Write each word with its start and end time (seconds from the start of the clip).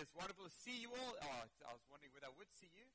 is 0.00 0.16
wonderful 0.16 0.48
to 0.48 0.54
see 0.64 0.80
you 0.80 0.88
all. 0.96 1.12
Oh, 1.12 1.44
I 1.44 1.72
was 1.76 1.84
wondering 1.92 2.08
whether 2.16 2.24
I 2.24 2.32
would 2.40 2.48
see 2.48 2.72
you. 2.72 2.88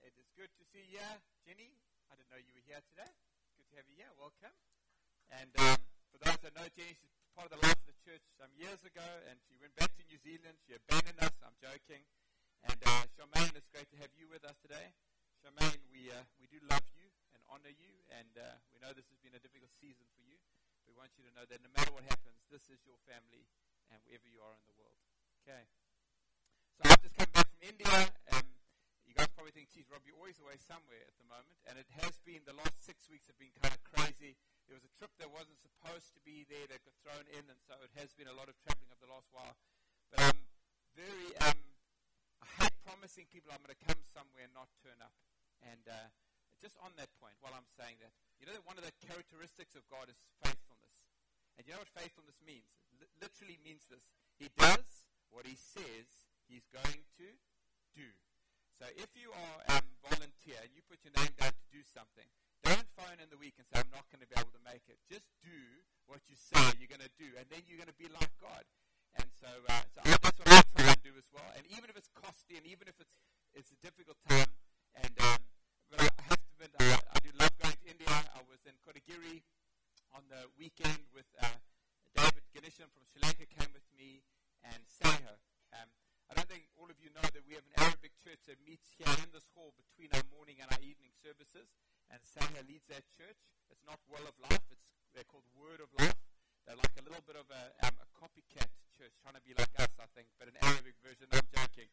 It 0.00 0.16
is 0.16 0.32
good 0.32 0.48
to 0.56 0.64
see 0.72 0.80
you, 0.88 1.04
Jenny. 1.44 1.76
I 2.08 2.16
didn't 2.16 2.32
know 2.32 2.40
you 2.40 2.56
were 2.56 2.64
here 2.64 2.80
today. 2.88 3.12
Good 3.60 3.68
to 3.68 3.74
have 3.76 3.84
you 3.84 4.00
here. 4.00 4.08
Welcome. 4.16 4.56
And 5.28 5.52
um, 5.60 5.76
for 6.08 6.16
those 6.24 6.40
that 6.40 6.56
know 6.56 6.64
Jenny, 6.72 6.96
she's 6.96 7.12
part 7.36 7.52
of 7.52 7.60
the 7.60 7.60
life 7.60 7.76
of 7.76 7.92
the 7.92 8.00
church 8.00 8.24
some 8.40 8.48
years 8.56 8.80
ago, 8.80 9.04
and 9.28 9.36
she 9.44 9.60
went 9.60 9.76
back 9.76 9.92
to 10.00 10.02
New 10.08 10.16
Zealand. 10.24 10.56
She 10.64 10.72
abandoned 10.72 11.20
us. 11.20 11.36
I'm 11.44 11.52
joking. 11.60 12.00
And 12.64 12.80
uh, 12.80 13.04
Charmaine, 13.12 13.52
it's 13.52 13.68
great 13.68 13.92
to 13.92 14.00
have 14.00 14.12
you 14.16 14.24
with 14.32 14.40
us 14.48 14.56
today. 14.64 14.96
Charmaine, 15.44 15.84
we 15.92 16.08
uh, 16.08 16.24
we 16.40 16.48
do 16.48 16.64
love 16.64 16.88
you 16.96 17.12
and 17.36 17.44
honor 17.52 17.76
you, 17.76 17.92
and 18.08 18.32
uh, 18.40 18.56
we 18.72 18.80
know 18.80 18.96
this 18.96 19.12
has 19.12 19.20
been 19.20 19.36
a 19.36 19.42
difficult 19.44 19.76
season 19.76 20.08
for 20.16 20.24
you. 20.24 20.40
We 20.88 20.96
want 20.96 21.12
you 21.20 21.28
to 21.28 21.32
know 21.36 21.44
that 21.44 21.60
no 21.60 21.68
matter 21.76 21.92
what 21.92 22.08
happens, 22.08 22.40
this 22.48 22.72
is 22.72 22.80
your 22.88 22.96
family, 23.04 23.44
and 23.92 24.00
wherever 24.08 24.24
you 24.24 24.40
are 24.40 24.56
in 24.56 24.64
the 24.64 24.76
world. 24.80 24.96
Okay. 25.44 25.68
So 26.78 26.86
I've 26.86 27.02
just 27.02 27.18
come 27.18 27.30
back 27.34 27.50
from 27.50 27.62
India. 27.66 27.90
Um, 28.30 28.46
you 29.02 29.10
guys 29.18 29.26
probably 29.34 29.50
think, 29.50 29.66
geez, 29.74 29.90
Rob, 29.90 30.06
you're 30.06 30.14
always 30.14 30.38
away 30.38 30.54
somewhere 30.62 31.02
at 31.02 31.18
the 31.18 31.26
moment. 31.26 31.58
And 31.66 31.74
it 31.74 31.90
has 31.98 32.22
been, 32.22 32.46
the 32.46 32.54
last 32.54 32.78
six 32.78 33.10
weeks 33.10 33.26
have 33.26 33.34
been 33.34 33.50
kind 33.58 33.74
of 33.74 33.82
crazy. 33.82 34.38
There 34.70 34.78
was 34.78 34.86
a 34.86 34.92
trip 34.94 35.10
that 35.18 35.26
wasn't 35.26 35.58
supposed 35.58 36.14
to 36.14 36.22
be 36.22 36.46
there 36.46 36.70
that 36.70 36.78
got 36.86 36.94
thrown 37.02 37.26
in, 37.34 37.42
and 37.50 37.58
so 37.66 37.74
it 37.82 37.90
has 37.98 38.14
been 38.14 38.30
a 38.30 38.36
lot 38.36 38.46
of 38.46 38.54
traveling 38.62 38.94
over 38.94 39.02
the 39.02 39.10
last 39.10 39.26
while. 39.34 39.58
But 40.14 40.22
I'm 40.22 40.38
very, 40.94 41.34
um, 41.42 41.58
I 42.44 42.46
hate 42.62 42.76
promising 42.86 43.26
people 43.26 43.50
I'm 43.50 43.64
going 43.66 43.74
to 43.74 43.84
come 43.90 43.98
somewhere 44.14 44.46
and 44.46 44.54
not 44.54 44.70
turn 44.78 45.02
up. 45.02 45.16
And 45.66 45.82
uh, 45.90 46.14
just 46.62 46.78
on 46.78 46.94
that 46.94 47.10
point, 47.18 47.34
while 47.42 47.58
I'm 47.58 47.66
saying 47.74 47.98
that, 48.06 48.14
you 48.38 48.46
know 48.46 48.54
that 48.54 48.62
one 48.62 48.78
of 48.78 48.86
the 48.86 48.94
characteristics 49.02 49.74
of 49.74 49.82
God 49.90 50.06
is 50.06 50.20
faithfulness. 50.46 51.10
And 51.58 51.66
you 51.66 51.74
know 51.74 51.82
what 51.82 51.90
faithfulness 51.90 52.38
means? 52.46 52.70
It 53.02 53.10
literally 53.18 53.58
means 53.66 53.82
this. 53.90 54.06
He 54.38 54.46
does 54.54 55.10
what 55.34 55.42
he 55.42 55.58
says 55.58 56.27
he's 56.48 56.66
going 56.72 57.04
to 57.20 57.28
do. 57.94 58.08
So 58.78 58.86
if 58.94 59.10
you 59.18 59.34
are 59.34 59.58
um, 59.74 59.82
volunteer 60.06 60.54
and 60.62 60.70
you 60.70 60.86
put 60.86 61.02
your 61.02 61.10
name 61.18 61.34
down 61.34 61.50
to 61.50 61.66
do 61.74 61.82
something, 61.82 62.30
don't 62.62 62.86
phone 62.94 63.18
in 63.18 63.26
the 63.26 63.34
week 63.34 63.58
and 63.58 63.66
say, 63.66 63.82
I'm 63.82 63.90
not 63.90 64.06
going 64.06 64.22
to 64.22 64.30
be 64.30 64.38
able 64.38 64.54
to 64.54 64.62
make 64.62 64.86
it. 64.86 65.02
Just 65.10 65.26
do 65.42 65.82
what 66.06 66.22
you 66.30 66.38
say 66.38 66.62
you're 66.78 66.86
going 66.86 67.02
to 67.02 67.10
do, 67.18 67.26
and 67.34 67.42
then 67.50 67.66
you're 67.66 67.82
going 67.82 67.90
to 67.90 67.98
be 67.98 68.06
like 68.06 68.30
God. 68.38 68.62
And 69.18 69.26
so, 69.34 69.50
uh, 69.66 69.82
so 69.90 69.98
that's 70.06 70.38
what 70.38 70.46
I 70.46 70.62
try 70.78 70.94
and 70.94 71.02
do 71.02 71.10
as 71.18 71.26
well. 71.34 71.50
And 71.58 71.66
even 71.74 71.90
if 71.90 71.98
it's 71.98 72.06
costly, 72.14 72.54
and 72.54 72.70
even 72.70 72.86
if 72.86 72.94
it's 73.02 73.18
it's 73.50 73.74
a 73.74 73.78
difficult 73.82 74.14
time, 74.30 74.46
and 74.94 75.14
um, 75.26 75.42
but 75.90 76.06
I 76.06 76.22
have 76.30 76.38
to 76.38 76.50
admit, 76.54 76.70
I, 76.78 77.02
I 77.02 77.18
do 77.18 77.34
love 77.34 77.50
going 77.58 77.74
to 77.74 77.88
India. 77.90 78.14
I 78.14 78.46
was 78.46 78.62
in 78.62 78.78
Kotagiri 78.86 79.42
on 80.14 80.22
the 80.30 80.46
weekend 80.54 81.02
with 81.10 81.26
uh, 81.42 81.58
David 82.14 82.46
Ganeshan 82.54 82.86
from 82.94 83.02
Sri 83.10 83.26
Lanka 83.26 83.48
came 83.50 83.74
with 83.74 83.86
me 83.90 84.22
and 84.62 84.86
Saho. 84.86 85.34
Um, 85.74 85.90
I 86.28 86.36
don't 86.36 86.48
think 86.48 86.68
all 86.76 86.88
of 86.92 87.00
you 87.00 87.08
know 87.16 87.24
that 87.24 87.44
we 87.48 87.56
have 87.56 87.64
an 87.64 87.76
Arabic 87.80 88.12
church 88.20 88.44
that 88.52 88.60
meets 88.60 88.92
here 89.00 89.08
in 89.24 89.32
this 89.32 89.48
hall 89.56 89.72
between 89.80 90.12
our 90.12 90.24
morning 90.36 90.60
and 90.60 90.68
our 90.68 90.82
evening 90.84 91.08
services, 91.24 91.72
and 92.12 92.20
Saho 92.20 92.60
leads 92.68 92.84
that 92.92 93.00
church. 93.16 93.40
It's 93.72 93.80
not 93.88 93.96
Well 94.12 94.28
of 94.28 94.36
Life; 94.36 94.60
it's 94.68 94.84
they're 95.16 95.24
called 95.24 95.48
Word 95.56 95.80
of 95.80 95.88
Life. 95.96 96.20
They're 96.68 96.76
like 96.76 96.92
a 97.00 97.04
little 97.08 97.24
bit 97.24 97.40
of 97.40 97.48
a, 97.48 97.72
um, 97.80 97.96
a 97.96 98.08
copycat 98.12 98.68
church, 98.92 99.16
trying 99.24 99.40
to 99.40 99.44
be 99.44 99.56
like 99.56 99.72
us, 99.80 99.88
I 99.96 100.04
think, 100.12 100.28
but 100.36 100.52
an 100.52 100.60
Arabic 100.60 101.00
version. 101.00 101.32
I'm 101.32 101.48
joking. 101.48 101.88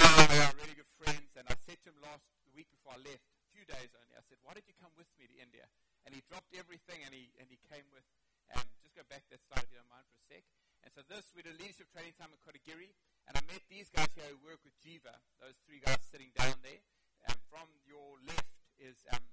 Saho 0.00 0.16
and 0.16 0.32
I 0.32 0.48
are 0.48 0.56
really 0.56 0.72
good 0.72 0.92
friends, 0.96 1.28
and 1.36 1.44
I 1.44 1.56
said 1.60 1.76
to 1.84 1.92
him 1.92 2.00
last 2.00 2.24
week 2.56 2.72
before 2.72 2.96
I 2.96 3.04
left, 3.04 3.20
a 3.20 3.48
few 3.52 3.68
days 3.68 3.92
only, 3.92 4.16
I 4.16 4.24
said, 4.32 4.40
"Why 4.40 4.56
did 4.56 4.64
you 4.64 4.72
come 4.80 4.96
with 4.96 5.12
me 5.20 5.28
to 5.28 5.36
India?" 5.36 5.68
And 6.08 6.16
he 6.16 6.24
dropped 6.24 6.56
everything, 6.56 7.04
and 7.04 7.12
he 7.12 7.28
and 7.36 7.52
he 7.52 7.60
came 7.68 7.84
with. 7.92 8.08
Um, 8.56 8.64
just 8.80 8.96
go 8.96 9.04
back 9.12 9.28
that 9.28 9.44
slide 9.44 9.64
if 9.64 9.72
you 9.72 9.80
don't 9.80 9.92
mind 9.92 10.08
for 10.08 10.16
a 10.16 10.24
sec. 10.28 10.44
And 10.92 11.08
so 11.08 11.08
this, 11.08 11.32
we 11.32 11.40
did 11.40 11.56
a 11.56 11.60
leadership 11.64 11.88
training 11.88 12.12
time 12.20 12.36
in 12.36 12.40
Kotagiri, 12.44 12.92
and 13.24 13.32
I 13.32 13.40
met 13.48 13.64
these 13.72 13.88
guys 13.88 14.12
here 14.12 14.28
who 14.28 14.36
work 14.44 14.60
with 14.60 14.76
Jiva, 14.84 15.16
those 15.40 15.56
three 15.64 15.80
guys 15.80 15.96
sitting 16.12 16.28
down 16.36 16.60
there. 16.60 16.84
And 17.24 17.32
from 17.48 17.64
your 17.88 18.20
left 18.28 18.52
is 18.76 19.00
um, 19.08 19.24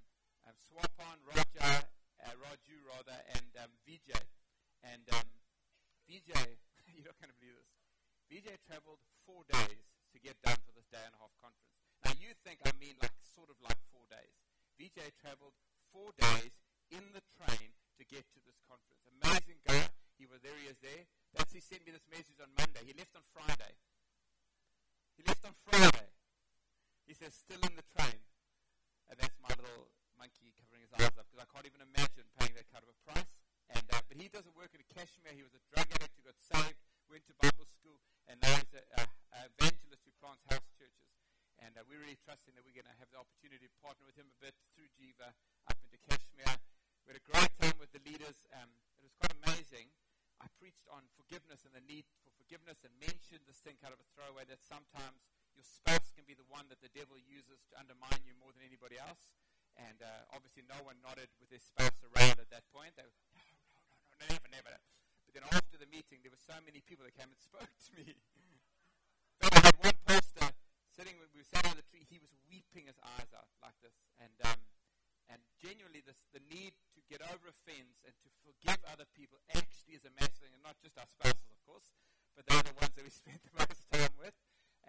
um, 0.48 0.56
Swapan, 0.56 1.20
Raja, 1.28 1.84
uh, 2.24 2.32
Raju 2.40 2.80
rather, 2.88 3.20
and 3.36 3.52
um, 3.60 3.76
Vijay. 3.84 4.24
And 4.88 5.04
um, 5.12 5.28
Vijay, 6.08 6.48
you're 6.96 7.04
not 7.04 7.20
going 7.20 7.28
to 7.28 7.36
believe 7.36 7.60
this. 7.60 7.76
Vijay 8.32 8.56
traveled 8.64 9.04
four 9.28 9.44
days 9.44 9.84
to 10.16 10.16
get 10.16 10.40
done 10.40 10.56
for 10.64 10.72
this 10.72 10.88
day 10.88 11.04
and 11.04 11.12
a 11.12 11.20
half 11.20 11.34
conference. 11.44 11.76
Now 12.08 12.16
you 12.16 12.32
think 12.40 12.64
I 12.64 12.72
mean 12.80 12.96
like 13.04 13.12
sort 13.36 13.52
of 13.52 13.60
like 13.60 13.76
four 13.92 14.08
days. 14.08 14.32
Vijay 14.80 15.12
traveled 15.20 15.52
four 15.92 16.16
days 16.16 16.56
in 16.88 17.04
the 17.12 17.20
train 17.36 17.76
to 18.00 18.02
get 18.08 18.24
to 18.32 18.40
this 18.48 18.56
conference. 18.64 19.04
Amazing 19.12 19.60
guy. 19.68 19.99
He 20.20 20.28
was 20.28 20.44
there, 20.44 20.52
he 20.60 20.68
is 20.68 20.76
there. 20.84 21.08
That's 21.32 21.48
he 21.48 21.64
sent 21.64 21.80
me 21.88 21.96
this 21.96 22.04
message 22.12 22.36
on 22.44 22.52
Monday. 22.52 22.84
He 22.84 22.92
left 22.92 23.16
on 23.16 23.24
Friday. 23.32 23.72
He 25.16 25.24
left 25.24 25.40
on 25.48 25.56
Friday. 25.64 26.12
He 27.08 27.16
says, 27.16 27.32
still 27.32 27.58
in 27.64 27.72
the 27.72 27.86
train. 27.96 28.20
And 29.08 29.16
that's 29.16 29.32
my 29.40 29.48
little 29.56 29.88
monkey 30.20 30.52
covering 30.60 30.84
his 30.84 30.92
eyes 30.92 31.16
up 31.16 31.24
because 31.24 31.40
I 31.40 31.48
can't 31.48 31.64
even 31.64 31.80
imagine 31.80 32.28
paying 32.36 32.52
that 32.52 32.68
kind 32.68 32.84
of 32.84 32.92
a 32.92 32.98
price. 33.08 33.32
And 33.72 33.80
uh, 33.96 34.04
But 34.04 34.20
he 34.20 34.28
doesn't 34.28 34.52
work 34.52 34.76
in 34.76 34.84
Kashmir. 34.92 35.32
He 35.32 35.40
was 35.40 35.56
a 35.56 35.62
drug 35.72 35.88
addict 35.88 36.12
who 36.20 36.22
got 36.28 36.36
saved, 36.36 36.76
went 37.08 37.24
to 37.32 37.34
Bible 37.40 37.64
school, 37.80 37.96
and 38.28 38.36
now 38.44 38.60
he's 38.60 38.76
an 38.76 39.08
evangelist 39.56 40.04
who 40.04 40.12
plants 40.20 40.44
house 40.52 40.68
churches. 40.76 41.10
And 41.64 41.80
uh, 41.80 41.88
we're 41.88 42.04
really 42.04 42.20
trusting 42.28 42.52
that 42.60 42.62
we're 42.68 42.76
going 42.76 42.92
to 42.92 42.98
have 43.00 43.08
the 43.08 43.24
opportunity 43.24 43.72
to 43.72 43.78
partner 43.80 44.04
with 44.04 44.20
him 44.20 44.28
a 44.28 44.36
bit 44.36 44.52
through 44.76 44.92
Jiva 45.00 45.32
up 45.64 45.80
into 45.80 45.96
Kashmir. 46.04 46.60
We 47.08 47.16
had 47.16 47.18
a 47.18 47.24
great 47.24 47.52
time 47.56 47.76
with 47.80 47.88
the 47.96 48.04
leaders. 48.04 48.36
Um, 48.52 48.68
it 49.00 49.08
was 49.08 49.16
quite 49.16 49.32
amazing. 49.40 49.88
I 50.40 50.48
preached 50.56 50.88
on 50.88 51.04
forgiveness 51.20 51.68
and 51.68 51.76
the 51.76 51.84
need 51.84 52.08
for 52.24 52.32
forgiveness 52.40 52.80
and 52.80 52.92
mentioned 52.96 53.44
this 53.44 53.60
thing 53.60 53.76
kind 53.76 53.92
of 53.92 54.00
a 54.00 54.08
throwaway 54.16 54.48
that 54.48 54.64
sometimes 54.64 55.20
your 55.52 55.64
spouse 55.68 56.08
can 56.16 56.24
be 56.24 56.32
the 56.32 56.48
one 56.48 56.64
that 56.72 56.80
the 56.80 56.88
devil 56.96 57.20
uses 57.20 57.60
to 57.68 57.76
undermine 57.76 58.24
you 58.24 58.32
more 58.40 58.48
than 58.56 58.64
anybody 58.64 58.96
else. 58.96 59.36
And 59.76 60.00
uh, 60.00 60.34
obviously, 60.34 60.64
no 60.66 60.80
one 60.82 60.98
nodded 61.04 61.30
with 61.38 61.52
their 61.52 61.62
spouse 61.62 62.00
around 62.02 62.40
at 62.40 62.48
that 62.50 62.64
point. 62.72 62.96
They 62.96 63.04
were, 63.04 63.16
no, 63.36 63.44
no, 63.44 63.68
no, 63.76 63.80
no, 63.84 64.26
never, 64.32 64.48
never. 64.50 64.74
But 65.28 65.32
then 65.36 65.46
after 65.52 65.76
the 65.78 65.86
meeting, 65.92 66.24
there 66.24 66.32
were 66.32 66.40
so 66.42 66.56
many 66.64 66.82
people 66.82 67.06
that 67.06 67.14
came 67.14 67.30
and 67.30 67.38
spoke 67.52 67.70
to 67.70 67.90
me. 67.94 68.16
but 69.38 69.52
I 69.54 69.60
had 69.70 69.76
one 69.78 69.98
pastor 70.08 70.50
sitting, 70.90 71.16
we 71.20 71.28
were 71.38 71.48
sitting 71.48 71.70
on 71.70 71.78
the 71.78 71.86
tree, 71.86 72.04
he 72.08 72.18
was 72.18 72.32
weeping 72.50 72.90
his 72.90 72.98
eyes 73.00 73.30
out 73.36 73.48
like 73.62 73.78
this. 73.80 73.94
And 74.18 74.34
um, 74.44 74.58
and 75.30 75.38
genuinely, 75.62 76.02
this, 76.02 76.18
the 76.34 76.42
need 76.50 76.74
to 76.98 77.00
get 77.06 77.22
over 77.30 77.46
offense 77.46 78.02
and 78.02 78.14
to 78.26 78.28
forgive 78.42 78.82
other 78.90 79.06
people 79.14 79.38
actually 79.54 79.94
is 79.94 80.02
a 80.02 80.10
massive 80.18 80.42
thing, 80.42 80.50
and 80.50 80.62
not 80.66 80.74
just 80.82 80.98
our 80.98 81.06
spouses, 81.06 81.46
of 81.54 81.62
course, 81.62 81.94
but 82.34 82.42
they're 82.50 82.66
the 82.66 82.74
ones 82.74 82.90
that 82.98 83.06
we 83.06 83.14
spend 83.22 83.38
the 83.46 83.54
most 83.54 83.86
time 83.94 84.14
with. 84.18 84.34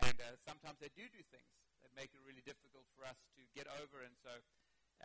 And 0.02 0.18
uh, 0.18 0.34
sometimes 0.42 0.82
they 0.82 0.90
do 0.98 1.06
do 1.14 1.22
things 1.30 1.54
that 1.86 1.94
make 1.94 2.10
it 2.10 2.22
really 2.26 2.42
difficult 2.42 2.90
for 2.98 3.06
us 3.06 3.22
to 3.38 3.42
get 3.54 3.70
over. 3.70 4.02
And 4.02 4.18
so, 4.18 4.34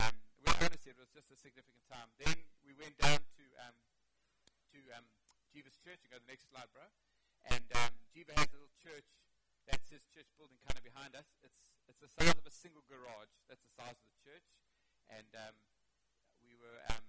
um, 0.00 0.16
well, 0.40 0.56
honestly, 0.64 0.96
it 0.96 0.96
was 0.96 1.12
just 1.12 1.28
a 1.28 1.36
significant 1.36 1.84
time. 1.92 2.08
Then 2.16 2.32
we 2.64 2.72
went 2.72 2.96
down 2.96 3.20
to 3.20 3.44
um, 3.60 3.76
to 4.72 4.80
um, 4.96 5.04
Jiva's 5.52 5.76
church. 5.84 6.00
You 6.00 6.08
go 6.08 6.16
to 6.16 6.24
the 6.24 6.32
next 6.32 6.48
slide, 6.48 6.72
bro. 6.72 6.88
And 7.52 7.66
um, 7.76 7.92
Jiva 8.16 8.32
has 8.40 8.48
a 8.54 8.56
little 8.56 8.72
church. 8.80 9.04
That's 9.68 9.84
his 9.92 10.06
church 10.16 10.30
building 10.40 10.56
kind 10.64 10.80
of 10.80 10.84
behind 10.86 11.12
us. 11.12 11.28
It's 11.44 11.60
it's 11.90 12.00
the 12.00 12.08
size 12.08 12.38
of 12.40 12.46
a 12.48 12.54
single 12.54 12.86
garage. 12.88 13.36
That's 13.52 13.60
the 13.60 13.74
size 13.76 14.00
of 14.00 14.06
the 14.06 14.16
church 14.24 14.46
and 15.10 15.30
um, 15.36 15.56
we 16.42 16.54
were 16.58 16.78
um, 16.90 17.04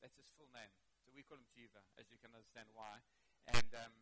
that's 0.00 0.16
his 0.16 0.28
full 0.36 0.48
name. 0.52 0.70
So 1.04 1.12
we 1.14 1.24
call 1.24 1.40
him 1.40 1.48
Jiva, 1.52 1.82
as 1.96 2.06
you 2.08 2.18
can 2.20 2.32
understand 2.32 2.68
why. 2.72 3.02
And 3.48 3.70
um, 3.76 3.94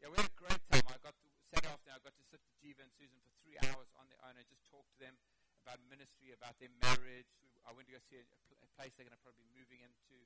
yeah, 0.00 0.12
we 0.12 0.16
had 0.20 0.28
a 0.28 0.38
great 0.38 0.62
time. 0.70 0.84
I 0.90 0.98
got 1.00 1.16
to 1.16 1.28
Saturday 1.50 1.72
afternoon. 1.72 1.96
I 1.96 2.02
got 2.02 2.16
to 2.16 2.26
sit 2.28 2.40
with 2.42 2.54
Jiva 2.60 2.84
and 2.84 2.92
Susan 2.94 3.18
for 3.22 3.32
three 3.42 3.56
hours 3.62 3.88
on 3.96 4.06
their 4.10 4.20
own 4.26 4.36
and 4.36 4.46
just 4.46 4.62
talk 4.68 4.84
to 4.84 4.98
them 5.00 5.16
about 5.64 5.82
ministry, 5.90 6.30
about 6.30 6.54
their 6.62 6.70
marriage. 6.82 7.30
I 7.66 7.74
went 7.74 7.90
to 7.90 7.98
go 7.98 8.02
see 8.06 8.22
a, 8.22 8.26
a 8.62 8.68
place 8.78 8.94
they're 8.94 9.08
going 9.08 9.18
to 9.18 9.22
probably 9.26 9.42
be 9.42 9.58
moving 9.58 9.82
into, 9.82 10.18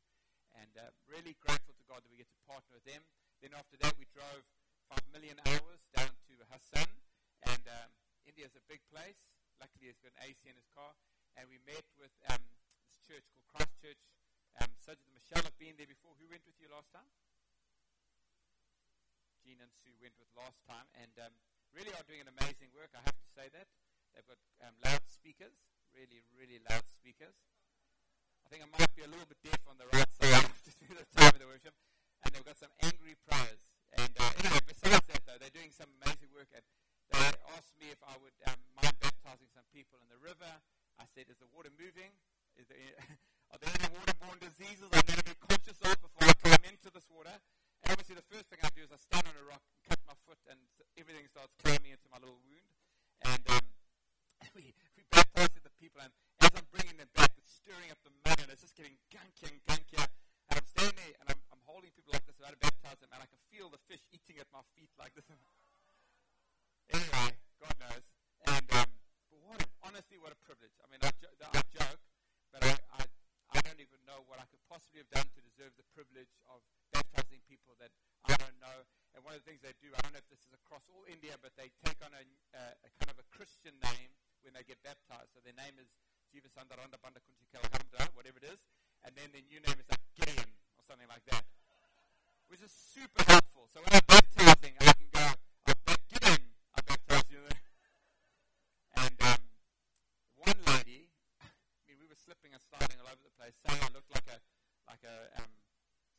and 0.61 0.69
uh, 0.77 0.93
really 1.09 1.33
grateful 1.41 1.73
to 1.73 1.85
God 1.89 2.05
that 2.05 2.11
we 2.13 2.21
get 2.21 2.29
to 2.29 2.41
partner 2.45 2.77
with 2.77 2.85
them. 2.85 3.01
Then 3.41 3.57
after 3.57 3.81
that, 3.81 3.97
we 3.97 4.05
drove 4.13 4.45
five 4.93 5.07
million 5.09 5.41
hours 5.49 5.81
down 5.97 6.13
to 6.29 6.35
Hassan, 6.53 6.93
and 7.49 7.65
um, 7.65 7.89
India 8.29 8.45
is 8.45 8.53
a 8.53 8.65
big 8.69 8.85
place. 8.93 9.17
Luckily, 9.57 9.89
he's 9.89 10.01
got 10.05 10.13
an 10.21 10.29
AC 10.29 10.41
in 10.45 10.57
his 10.61 10.69
car 10.77 10.93
and 11.39 11.47
we 11.51 11.59
met 11.67 11.87
with 11.99 12.15
um, 12.31 12.43
this 12.87 12.99
church 13.07 13.27
called 13.31 13.47
Christ 13.51 13.75
Church. 13.83 14.03
Um, 14.59 14.71
Sajid 14.83 15.03
and 15.07 15.15
Michelle 15.15 15.45
have 15.47 15.59
been 15.59 15.79
there 15.79 15.91
before. 15.91 16.15
Who 16.19 16.27
went 16.27 16.43
with 16.47 16.59
you 16.59 16.71
last 16.71 16.91
time? 16.91 17.07
Jean 19.43 19.63
and 19.63 19.73
Sue 19.83 19.95
went 20.03 20.15
with 20.19 20.31
last 20.35 20.61
time, 20.67 20.87
and 20.99 21.13
um, 21.23 21.35
really 21.75 21.95
are 21.95 22.07
doing 22.07 22.23
an 22.23 22.31
amazing 22.31 22.71
work. 22.77 22.91
I 22.93 23.03
have 23.03 23.17
to 23.17 23.29
say 23.35 23.47
that 23.55 23.67
they've 24.13 24.27
got 24.27 24.41
um, 24.67 24.75
loudspeakers, 24.83 25.55
really, 25.95 26.27
really 26.35 26.59
loudspeakers. 26.67 27.35
I 28.43 28.47
think 28.51 28.67
I 28.67 28.69
might 28.75 28.91
be 28.99 29.07
a 29.07 29.11
little 29.11 29.27
bit 29.27 29.39
deaf 29.47 29.63
on 29.71 29.79
the 29.79 29.87
right 29.95 30.11
side 30.19 30.51
do 30.81 30.97
the 30.97 31.07
time 31.15 31.31
of 31.37 31.41
the 31.41 31.47
worship, 31.47 31.77
and 32.25 32.35
they've 32.35 32.47
got 32.47 32.59
some 32.59 32.73
angry 32.83 33.15
prayers. 33.29 33.63
And 33.95 34.11
uh, 34.19 34.33
anyway, 34.43 34.63
besides 34.67 35.05
that, 35.07 35.23
though, 35.27 35.39
they're 35.39 35.55
doing 35.55 35.71
some 35.71 35.91
amazing 36.03 36.31
work. 36.35 36.51
And 36.55 36.65
they 37.15 37.31
asked 37.55 37.75
me 37.79 37.91
if 37.91 38.01
I 38.03 38.15
would 38.19 38.35
um, 38.47 38.59
mind 38.75 38.97
baptizing 39.03 39.51
some 39.55 39.67
people 39.75 39.99
in 40.03 40.09
the 40.11 40.19
river. 40.19 40.51
I 41.01 41.09
said, 41.17 41.33
is 41.33 41.41
the 41.41 41.49
water 41.57 41.73
moving? 41.81 42.13
Is 42.61 42.69
there 42.69 42.77
are 43.51 43.59
there 43.59 43.73
any 43.73 43.89
waterborne 43.97 44.37
diseases 44.37 44.85
I 44.93 45.01
need 45.09 45.17
to 45.17 45.27
be 45.33 45.37
conscious 45.41 45.81
of 45.81 45.97
before 45.97 46.29
I 46.29 46.37
come 46.45 46.61
into 46.69 46.93
this 46.93 47.09
water? 47.09 47.33
And 47.81 47.89
obviously, 47.89 48.21
the 48.21 48.29
first 48.29 48.53
thing 48.53 48.61
I 48.61 48.69
do 48.77 48.85
is 48.85 48.93
I 48.93 49.01
stand 49.01 49.25
on 49.25 49.33
a 49.33 49.45
rock, 49.49 49.65
and 49.65 49.81
cut 49.89 49.97
my 50.05 50.13
foot, 50.29 50.37
and 50.53 50.61
everything 51.01 51.25
starts 51.33 51.57
climbing 51.65 51.97
into 51.97 52.05
my 52.13 52.21
little 52.21 52.37
wound. 52.45 52.69
And 53.25 53.41
um, 53.49 53.65
we, 54.57 54.77
we 54.93 55.09
baptized 55.09 55.57
the 55.65 55.73
people, 55.81 56.05
and 56.05 56.13
as 56.45 56.53
I'm 56.53 56.69
bringing 56.69 57.01
them 57.01 57.09
back, 57.17 57.33
it's 57.41 57.49
stirring 57.49 57.89
up 57.89 57.97
the 58.05 58.13
mud, 58.21 58.37
and 58.45 58.53
it's 58.53 58.61
just 58.61 58.77
getting 58.77 59.01
gunkier 59.09 59.57
and 59.57 59.65
gunkier. 59.65 60.05
And 60.53 60.61
I'm 60.61 60.69
standing 60.69 61.01
there, 61.01 61.17
and 61.25 61.27
I'm, 61.33 61.41
I'm 61.49 61.65
holding 61.65 61.97
people 61.97 62.13
like 62.13 62.29
this 62.29 62.37
about 62.37 62.53
to 62.53 62.61
baptize 62.61 63.01
them, 63.01 63.09
and 63.17 63.25
I 63.25 63.29
can 63.33 63.41
feel 63.49 63.73
the 63.73 63.81
fish 63.89 64.05
eating 64.13 64.37
at 64.37 64.53
my 64.53 64.61
feet 64.77 64.93
like 65.01 65.17
this. 65.17 65.25
anyway, 66.93 67.33
God 67.57 67.75
knows. 67.81 68.05
And 68.45 68.69
um, 68.77 68.91
honestly, 70.11 70.27
what 70.27 70.35
a 70.35 70.41
privilege. 70.43 70.75
I 70.83 70.91
mean, 70.91 70.99
I, 71.07 71.15
jo- 71.23 71.31
I 71.55 71.63
joke, 71.71 72.03
but 72.51 72.67
I, 72.67 72.75
I, 72.99 73.03
I 73.55 73.59
don't 73.63 73.79
even 73.79 74.03
know 74.11 74.27
what 74.27 74.43
I 74.43 74.47
could 74.51 74.59
possibly 74.67 75.07
have 75.07 75.11
done 75.15 75.31
to 75.31 75.41
deserve 75.47 75.71
the 75.79 75.87
privilege 75.95 76.35
of 76.51 76.59
baptizing 76.91 77.39
people 77.47 77.79
that 77.79 77.95
I 78.27 78.35
don't 78.35 78.59
know. 78.59 78.83
And 79.15 79.23
one 79.23 79.39
of 79.39 79.43
the 79.43 79.47
things 79.47 79.63
they 79.63 79.71
do, 79.79 79.95
I 79.95 80.03
don't 80.03 80.11
know 80.11 80.19
if 80.19 80.27
this 80.27 80.43
is 80.43 80.51
across 80.51 80.83
all 80.91 81.07
India, 81.07 81.39
but 81.39 81.55
they 81.55 81.71
take 81.87 82.03
on 82.03 82.11
a, 82.11 82.27
a 82.59 82.91
kind 82.99 83.15
of 83.15 83.23
a 83.23 83.27
Christian 83.31 83.79
name 83.79 84.11
when 84.43 84.51
they 84.59 84.67
get 84.67 84.83
baptized. 84.83 85.31
So 85.31 85.39
their 85.47 85.55
name 85.55 85.79
is 85.79 85.87
whatever 88.15 88.43
it 88.43 88.51
is. 88.51 88.61
And 89.07 89.15
then 89.15 89.31
their 89.31 89.47
new 89.47 89.63
name 89.63 89.79
is 89.79 89.87
like 89.87 90.03
Gideon 90.19 90.51
or 90.75 90.83
something 90.87 91.09
like 91.09 91.23
that, 91.31 91.47
which 92.51 92.61
is 92.61 92.71
super 92.75 93.23
helpful. 93.27 93.71
So 93.73 93.81
when 93.81 93.95
I'm 93.95 94.07
baptizing, 94.07 94.75
I 94.77 94.93
can 94.93 95.09
go, 95.15 95.25
I 95.67 95.95
Gideon, 96.11 96.43
I 96.75 96.81
baptize 96.85 97.31
you. 97.31 97.43
And 98.97 99.15
um, 99.23 99.41
one 100.37 100.61
lady, 100.67 101.09
I 101.41 101.49
mean, 101.89 101.97
we 101.97 102.05
were 102.05 102.09
slipping 102.21 102.53
and 102.53 102.61
sliding 102.61 103.01
all 103.01 103.09
over 103.09 103.25
the 103.25 103.35
place. 103.41 103.57
Sarah 103.65 103.91
looked 103.97 104.13
like 104.13 104.29
a, 104.29 104.39
like 104.85 105.03
a, 105.09 105.17
um, 105.41 105.53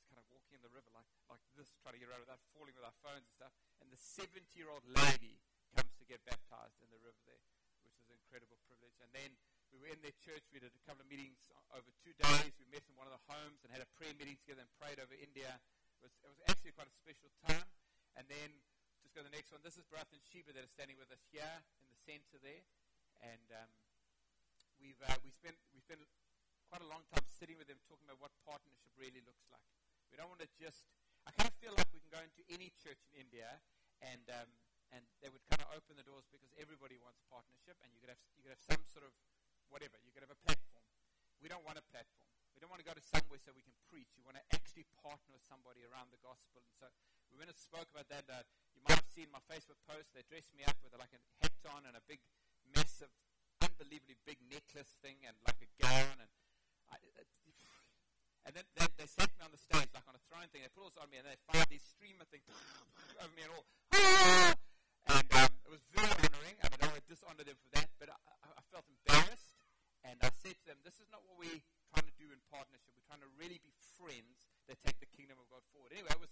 kind 0.09 0.17
of 0.17 0.25
walking 0.33 0.57
in 0.57 0.63
the 0.65 0.73
river 0.73 0.89
like, 0.97 1.07
like 1.29 1.43
this, 1.53 1.69
trying 1.85 1.95
to 1.95 2.01
get 2.01 2.09
around 2.09 2.25
without 2.25 2.41
falling 2.51 2.73
with 2.73 2.83
our 2.83 2.95
phones 3.05 3.23
and 3.23 3.33
stuff. 3.37 3.53
And 3.79 3.87
the 3.93 4.01
70-year-old 4.01 4.83
lady 4.89 5.37
comes 5.77 5.93
to 6.01 6.05
get 6.09 6.25
baptized 6.25 6.81
in 6.81 6.89
the 6.89 6.99
river 6.99 7.21
there, 7.29 7.39
which 7.85 7.95
is 7.95 8.09
an 8.09 8.17
incredible 8.17 8.57
privilege. 8.65 8.97
And 8.99 9.13
then 9.13 9.29
we 9.71 9.79
were 9.79 9.87
in 9.93 10.01
their 10.03 10.15
church. 10.19 10.43
We 10.51 10.59
did 10.59 10.73
a 10.73 10.83
couple 10.83 11.05
of 11.05 11.09
meetings 11.09 11.39
over 11.71 11.87
two 12.03 12.11
days. 12.19 12.51
We 12.59 12.67
met 12.67 12.83
in 12.89 12.97
one 12.99 13.07
of 13.07 13.15
the 13.15 13.23
homes 13.31 13.63
and 13.63 13.71
had 13.71 13.79
a 13.79 13.89
prayer 13.95 14.11
meeting 14.19 14.35
together 14.43 14.67
and 14.67 14.71
prayed 14.75 14.99
over 14.99 15.15
India. 15.15 15.61
It 16.01 16.11
was, 16.11 16.13
it 16.25 16.29
was 16.33 16.41
actually 16.49 16.75
quite 16.75 16.91
a 16.91 16.95
special 16.99 17.31
time. 17.47 17.67
And 18.19 18.27
then 18.27 18.51
just 18.99 19.15
go 19.15 19.23
to 19.23 19.27
the 19.31 19.35
next 19.35 19.55
one. 19.55 19.63
This 19.63 19.79
is 19.79 19.87
Barath 19.87 20.11
and 20.11 20.19
Sheba 20.19 20.51
that 20.51 20.65
are 20.65 20.73
standing 20.75 20.99
with 20.99 21.07
us 21.13 21.23
here 21.31 21.63
in 21.79 21.87
the 21.87 21.99
center 22.03 22.37
there. 22.43 22.63
And 23.23 23.47
um, 23.55 23.69
we've, 24.81 24.99
uh, 25.05 25.13
we, 25.21 25.29
spent, 25.29 25.55
we 25.71 25.79
spent 25.79 26.01
quite 26.67 26.81
a 26.81 26.89
long 26.89 27.05
time 27.13 27.23
sitting 27.29 27.55
with 27.55 27.69
them 27.69 27.77
talking 27.85 28.03
about 28.09 28.19
what 28.19 28.33
partnership 28.43 28.89
really 28.97 29.21
looks 29.23 29.45
like. 29.53 29.63
We 30.09 30.17
don't 30.17 30.27
want 30.27 30.41
to 30.43 30.49
just, 30.57 30.89
I 31.23 31.31
kind 31.37 31.47
of 31.47 31.55
feel 31.61 31.77
like 31.77 31.87
we 31.93 32.01
can 32.01 32.11
go 32.11 32.19
into 32.19 32.41
any 32.49 32.73
church 32.81 32.99
in 33.13 33.21
India 33.21 33.61
and, 34.01 34.25
um, 34.33 34.49
and 34.91 35.05
they 35.23 35.29
would 35.29 35.45
kind 35.47 35.61
of 35.63 35.71
open 35.71 35.95
the 35.95 36.03
doors 36.03 36.27
because 36.27 36.51
everybody 36.59 36.99
wants 36.99 37.21
partnership 37.31 37.79
and 37.85 37.93
you 37.93 38.01
could 38.01 38.11
have, 38.11 38.19
you 38.35 38.43
could 38.43 38.51
have 38.51 38.65
some 38.65 38.81
sort 38.89 39.07
of 39.07 39.13
whatever. 39.71 39.95
You 40.03 40.11
could 40.11 40.25
have 40.25 40.33
a 40.33 40.41
platform. 40.43 40.83
We 41.39 41.47
don't 41.47 41.63
want 41.63 41.79
a 41.79 41.85
platform. 41.87 42.27
We 42.53 42.59
don't 42.59 42.69
want 42.69 42.83
to 42.83 42.87
go 42.87 42.93
to 42.93 43.01
somewhere 43.01 43.39
so 43.41 43.55
we 43.55 43.63
can 43.63 43.73
preach. 43.87 44.11
You 44.19 44.27
want 44.27 44.37
to 44.37 44.45
actually 44.51 44.85
partner 44.99 45.31
with 45.31 45.41
somebody 45.47 45.81
around 45.87 46.11
the 46.11 46.19
gospel. 46.21 46.61
And 46.61 46.75
so 46.77 46.91
we 47.31 47.39
went 47.39 47.49
and 47.49 47.57
spoke 47.57 47.87
about 47.89 48.11
that. 48.11 48.27
Uh, 48.27 48.43
you 48.75 48.83
might 48.85 48.99
have 48.99 49.09
seen 49.09 49.31
my 49.31 49.41
Facebook 49.47 49.79
post. 49.87 50.11
They 50.11 50.21
dressed 50.27 50.51
me 50.53 50.67
up 50.67 50.75
with 50.83 50.93
like 50.99 51.15
a 51.15 51.21
hat 51.41 51.55
on 51.71 51.87
and 51.87 51.95
a 51.95 52.03
big, 52.05 52.19
massive, 52.75 53.09
unbelievably 53.81 54.13
big 54.29 54.37
necklace 54.45 54.93
thing 55.01 55.17
and 55.25 55.33
like 55.41 55.57
a 55.57 55.69
gown. 55.81 56.13
And 56.21 56.29
I, 56.93 57.01
it, 57.17 57.25
and 58.45 58.53
then 58.53 58.65
they, 58.77 58.85
they 59.01 59.09
me 59.09 59.41
on 59.41 59.49
the 59.49 59.57
stage 59.57 59.89
like 59.89 60.05
on 60.05 60.13
a 60.13 60.23
throne 60.29 60.45
thing. 60.53 60.61
They 60.61 60.69
put 60.69 60.85
us 60.85 60.97
on 61.01 61.09
me 61.09 61.17
and 61.17 61.25
they 61.25 61.37
fired 61.49 61.65
these 61.73 61.81
streamer 61.81 62.29
things 62.29 62.45
over 63.17 63.33
me 63.33 63.41
and 63.41 63.53
all. 63.57 63.65
And 65.09 65.25
um, 65.33 65.49
it 65.65 65.73
was 65.73 65.81
very 65.97 66.13
honoring. 66.13 66.61
I 66.61 66.69
mean, 66.69 66.77
I 66.77 66.93
want 66.93 67.01
to 67.01 67.09
dishonor 67.09 67.41
them 67.41 67.57
for 67.57 67.73
that, 67.73 67.89
but 67.97 68.13
I, 68.13 68.17
I 68.53 68.61
felt 68.69 68.85
embarrassed. 68.85 69.49
And 70.05 70.13
I 70.21 70.29
said 70.29 70.53
to 70.61 70.65
them, 70.69 70.77
this 70.85 71.01
is 71.01 71.09
not 71.09 71.25
what 71.25 71.41
we're 71.41 71.57
trying 71.89 72.05
to 72.05 72.15
do 72.21 72.29
in 72.29 72.37
partnership. 72.53 72.93
We're 72.93 73.09
trying 73.09 73.25
to 73.25 73.31
really 73.33 73.57
be 73.65 73.73
friends 73.97 74.45
that 74.69 74.77
take 74.85 75.01
the 75.01 75.09
kingdom 75.09 75.41
of 75.41 75.49
God 75.49 75.65
forward. 75.73 75.89
Anyway, 75.89 76.13
it 76.13 76.21
was, 76.21 76.29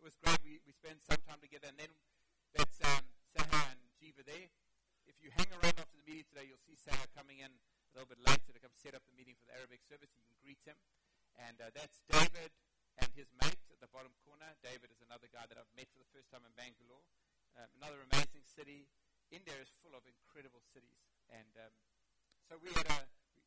it 0.00 0.04
was 0.08 0.16
great. 0.16 0.40
We, 0.40 0.64
we 0.64 0.72
spent 0.72 1.04
some 1.04 1.20
time 1.28 1.44
together. 1.44 1.68
And 1.68 1.76
then 1.76 1.92
that's 2.56 2.80
um, 2.88 3.04
Saha 3.36 3.76
and 3.76 3.84
Jiva 4.00 4.24
there. 4.24 4.48
If 5.06 5.22
you 5.22 5.30
hang 5.30 5.46
around 5.54 5.78
after 5.78 5.94
the 5.94 6.06
meeting 6.06 6.26
today, 6.26 6.50
you'll 6.50 6.62
see 6.66 6.74
Sarah 6.74 7.06
coming 7.14 7.38
in 7.38 7.50
a 7.50 7.90
little 7.94 8.10
bit 8.10 8.18
later 8.22 8.50
to 8.50 8.60
come 8.60 8.74
set 8.74 8.98
up 8.98 9.06
the 9.06 9.14
meeting 9.14 9.38
for 9.38 9.46
the 9.46 9.54
Arabic 9.58 9.82
service. 9.86 10.10
You 10.12 10.26
can 10.26 10.38
greet 10.42 10.58
him. 10.66 10.74
And 11.38 11.56
uh, 11.62 11.70
that's 11.70 12.02
David 12.10 12.50
and 12.98 13.08
his 13.14 13.30
mate 13.38 13.60
at 13.70 13.78
the 13.78 13.90
bottom 13.94 14.12
corner. 14.26 14.50
David 14.64 14.90
is 14.90 15.00
another 15.04 15.30
guy 15.30 15.46
that 15.46 15.54
I've 15.54 15.70
met 15.78 15.86
for 15.94 16.02
the 16.02 16.10
first 16.10 16.26
time 16.32 16.42
in 16.42 16.52
Bangalore. 16.58 17.04
Um, 17.54 17.70
another 17.78 18.02
amazing 18.02 18.44
city. 18.44 18.90
India 19.30 19.54
is 19.62 19.70
full 19.82 19.94
of 19.94 20.02
incredible 20.06 20.62
cities. 20.74 21.00
And 21.30 21.50
um, 21.58 21.72
so 22.50 22.58
we 22.58 22.70
had 22.74 22.86
a, 22.90 22.98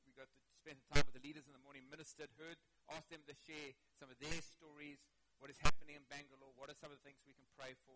we, 0.07 0.15
got 0.15 0.27
to 0.31 0.41
spend 0.59 0.79
time 0.91 1.03
with 1.07 1.15
the 1.15 1.23
leaders 1.23 1.47
in 1.47 1.55
the 1.55 1.63
morning, 1.63 1.87
ministered, 1.87 2.31
heard, 2.35 2.59
asked 2.91 3.11
them 3.11 3.23
to 3.27 3.35
share 3.47 3.75
some 3.95 4.11
of 4.11 4.17
their 4.19 4.39
stories, 4.43 4.99
what 5.39 5.47
is 5.47 5.59
happening 5.63 5.95
in 5.95 6.03
Bangalore, 6.11 6.51
what 6.59 6.67
are 6.67 6.77
some 6.77 6.91
of 6.91 6.99
the 6.99 7.05
things 7.07 7.19
we 7.23 7.31
can 7.31 7.47
pray 7.55 7.75
for. 7.87 7.95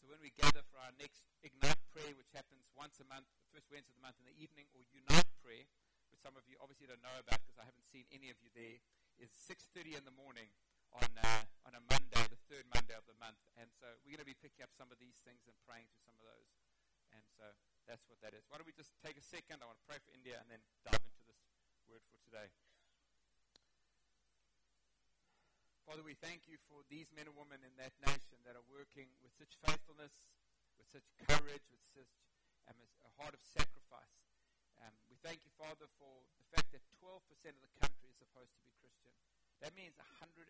So 0.00 0.08
when 0.08 0.24
we 0.24 0.32
gather 0.32 0.64
for 0.72 0.80
our 0.80 0.96
next 0.96 1.28
Ignite 1.44 1.76
prayer, 1.92 2.16
which 2.16 2.32
happens 2.32 2.64
once 2.72 2.96
a 3.04 3.06
month, 3.12 3.28
the 3.36 3.52
first 3.52 3.68
Wednesday 3.68 3.92
of 3.92 4.00
the 4.00 4.06
month 4.08 4.16
in 4.16 4.24
the 4.24 4.36
evening, 4.40 4.64
or 4.72 4.80
Unite 4.96 5.28
prayer, 5.44 5.68
which 6.08 6.24
some 6.24 6.40
of 6.40 6.48
you 6.48 6.56
obviously 6.56 6.88
don't 6.88 7.04
know 7.04 7.20
about 7.20 7.36
because 7.44 7.60
I 7.60 7.68
haven't 7.68 7.84
seen 7.84 8.08
any 8.08 8.32
of 8.32 8.40
you 8.40 8.48
there, 8.56 8.80
is 9.20 9.28
6.30 9.44 10.00
in 10.00 10.08
the 10.08 10.16
morning 10.16 10.48
on, 10.96 11.04
uh, 11.20 11.44
on 11.68 11.76
a 11.76 11.84
Monday, 11.84 12.24
the 12.32 12.40
third 12.48 12.64
Monday 12.72 12.96
of 12.96 13.04
the 13.04 13.16
month. 13.20 13.44
And 13.60 13.68
so 13.76 13.92
we're 14.00 14.16
going 14.16 14.24
to 14.24 14.32
be 14.32 14.40
picking 14.40 14.64
up 14.64 14.72
some 14.72 14.88
of 14.88 14.96
these 14.96 15.20
things 15.20 15.44
and 15.44 15.52
praying 15.68 15.84
through 15.92 16.08
some 16.08 16.16
of 16.16 16.24
those. 16.24 16.48
And 17.12 17.20
so 17.36 17.44
that's 17.84 18.08
what 18.08 18.24
that 18.24 18.32
is. 18.32 18.48
Why 18.48 18.56
don't 18.56 18.64
we 18.64 18.72
just 18.72 18.96
take 19.04 19.20
a 19.20 19.24
second? 19.24 19.60
I 19.60 19.68
want 19.68 19.76
to 19.84 19.88
pray 19.88 20.00
for 20.00 20.16
India 20.16 20.40
and 20.40 20.48
then 20.48 20.64
dive 20.80 21.04
into 21.04 21.22
this 21.28 21.44
word 21.84 22.00
for 22.08 22.16
today. 22.24 22.48
Father, 25.90 26.06
we 26.06 26.14
thank 26.22 26.46
you 26.46 26.54
for 26.70 26.86
these 26.86 27.10
men 27.18 27.26
and 27.26 27.34
women 27.34 27.58
in 27.66 27.74
that 27.74 27.90
nation 28.06 28.38
that 28.46 28.54
are 28.54 28.62
working 28.70 29.10
with 29.26 29.34
such 29.34 29.58
faithfulness, 29.58 30.22
with 30.78 30.86
such 30.86 31.02
courage, 31.26 31.66
with 31.66 31.82
such 31.90 32.14
um, 32.70 32.78
a 32.78 33.10
heart 33.18 33.34
of 33.34 33.42
sacrifice. 33.42 34.14
Um, 34.78 34.94
we 35.10 35.18
thank 35.18 35.42
you, 35.42 35.50
Father, 35.58 35.90
for 35.98 36.22
the 36.38 36.46
fact 36.54 36.70
that 36.70 36.86
12% 37.02 37.10
of 37.26 37.58
the 37.58 37.74
country 37.82 38.06
is 38.06 38.14
supposed 38.22 38.54
to 38.54 38.62
be 38.62 38.70
Christian. 38.78 39.10
That 39.66 39.74
means 39.74 39.98
120 39.98 40.46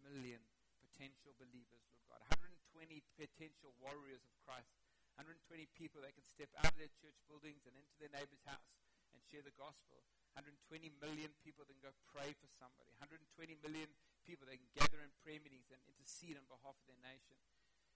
million 0.00 0.40
potential 0.80 1.36
believers, 1.36 1.84
Lord 1.92 2.08
God. 2.08 2.24
120 2.32 3.04
potential 3.20 3.76
warriors 3.84 4.24
of 4.24 4.32
Christ 4.48 4.72
120 5.16 5.64
people 5.72 6.04
that 6.04 6.12
can 6.12 6.24
step 6.28 6.52
out 6.60 6.68
of 6.68 6.76
their 6.76 6.92
church 7.00 7.16
buildings 7.24 7.64
and 7.64 7.72
into 7.72 7.96
their 7.96 8.12
neighbor's 8.12 8.44
house 8.44 8.68
and 9.16 9.20
share 9.24 9.40
the 9.40 9.56
gospel. 9.56 10.04
120 10.36 10.92
million 11.00 11.32
people 11.40 11.64
that 11.64 11.72
can 11.72 11.80
go 11.80 11.96
pray 12.12 12.36
for 12.36 12.48
somebody. 12.60 12.92
120 13.00 13.56
million 13.64 13.88
people 14.26 14.50
that 14.50 14.58
can 14.58 14.72
gather 14.74 14.98
in 14.98 15.14
prayer 15.22 15.38
meetings 15.38 15.70
and 15.70 15.78
intercede 15.86 16.34
on 16.34 16.42
behalf 16.50 16.74
of 16.74 16.86
their 16.90 16.98
nation. 17.06 17.38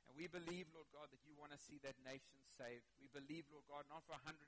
And 0.06 0.14
we 0.14 0.30
believe, 0.30 0.70
Lord 0.70 0.86
God, 0.94 1.10
that 1.10 1.22
you 1.26 1.34
want 1.34 1.50
to 1.50 1.58
see 1.58 1.82
that 1.82 1.98
nation 2.06 2.38
saved. 2.54 2.86
We 3.02 3.10
believe, 3.10 3.50
Lord 3.50 3.66
God, 3.66 3.86
not 3.90 4.06
for 4.06 4.14
120, 4.14 4.46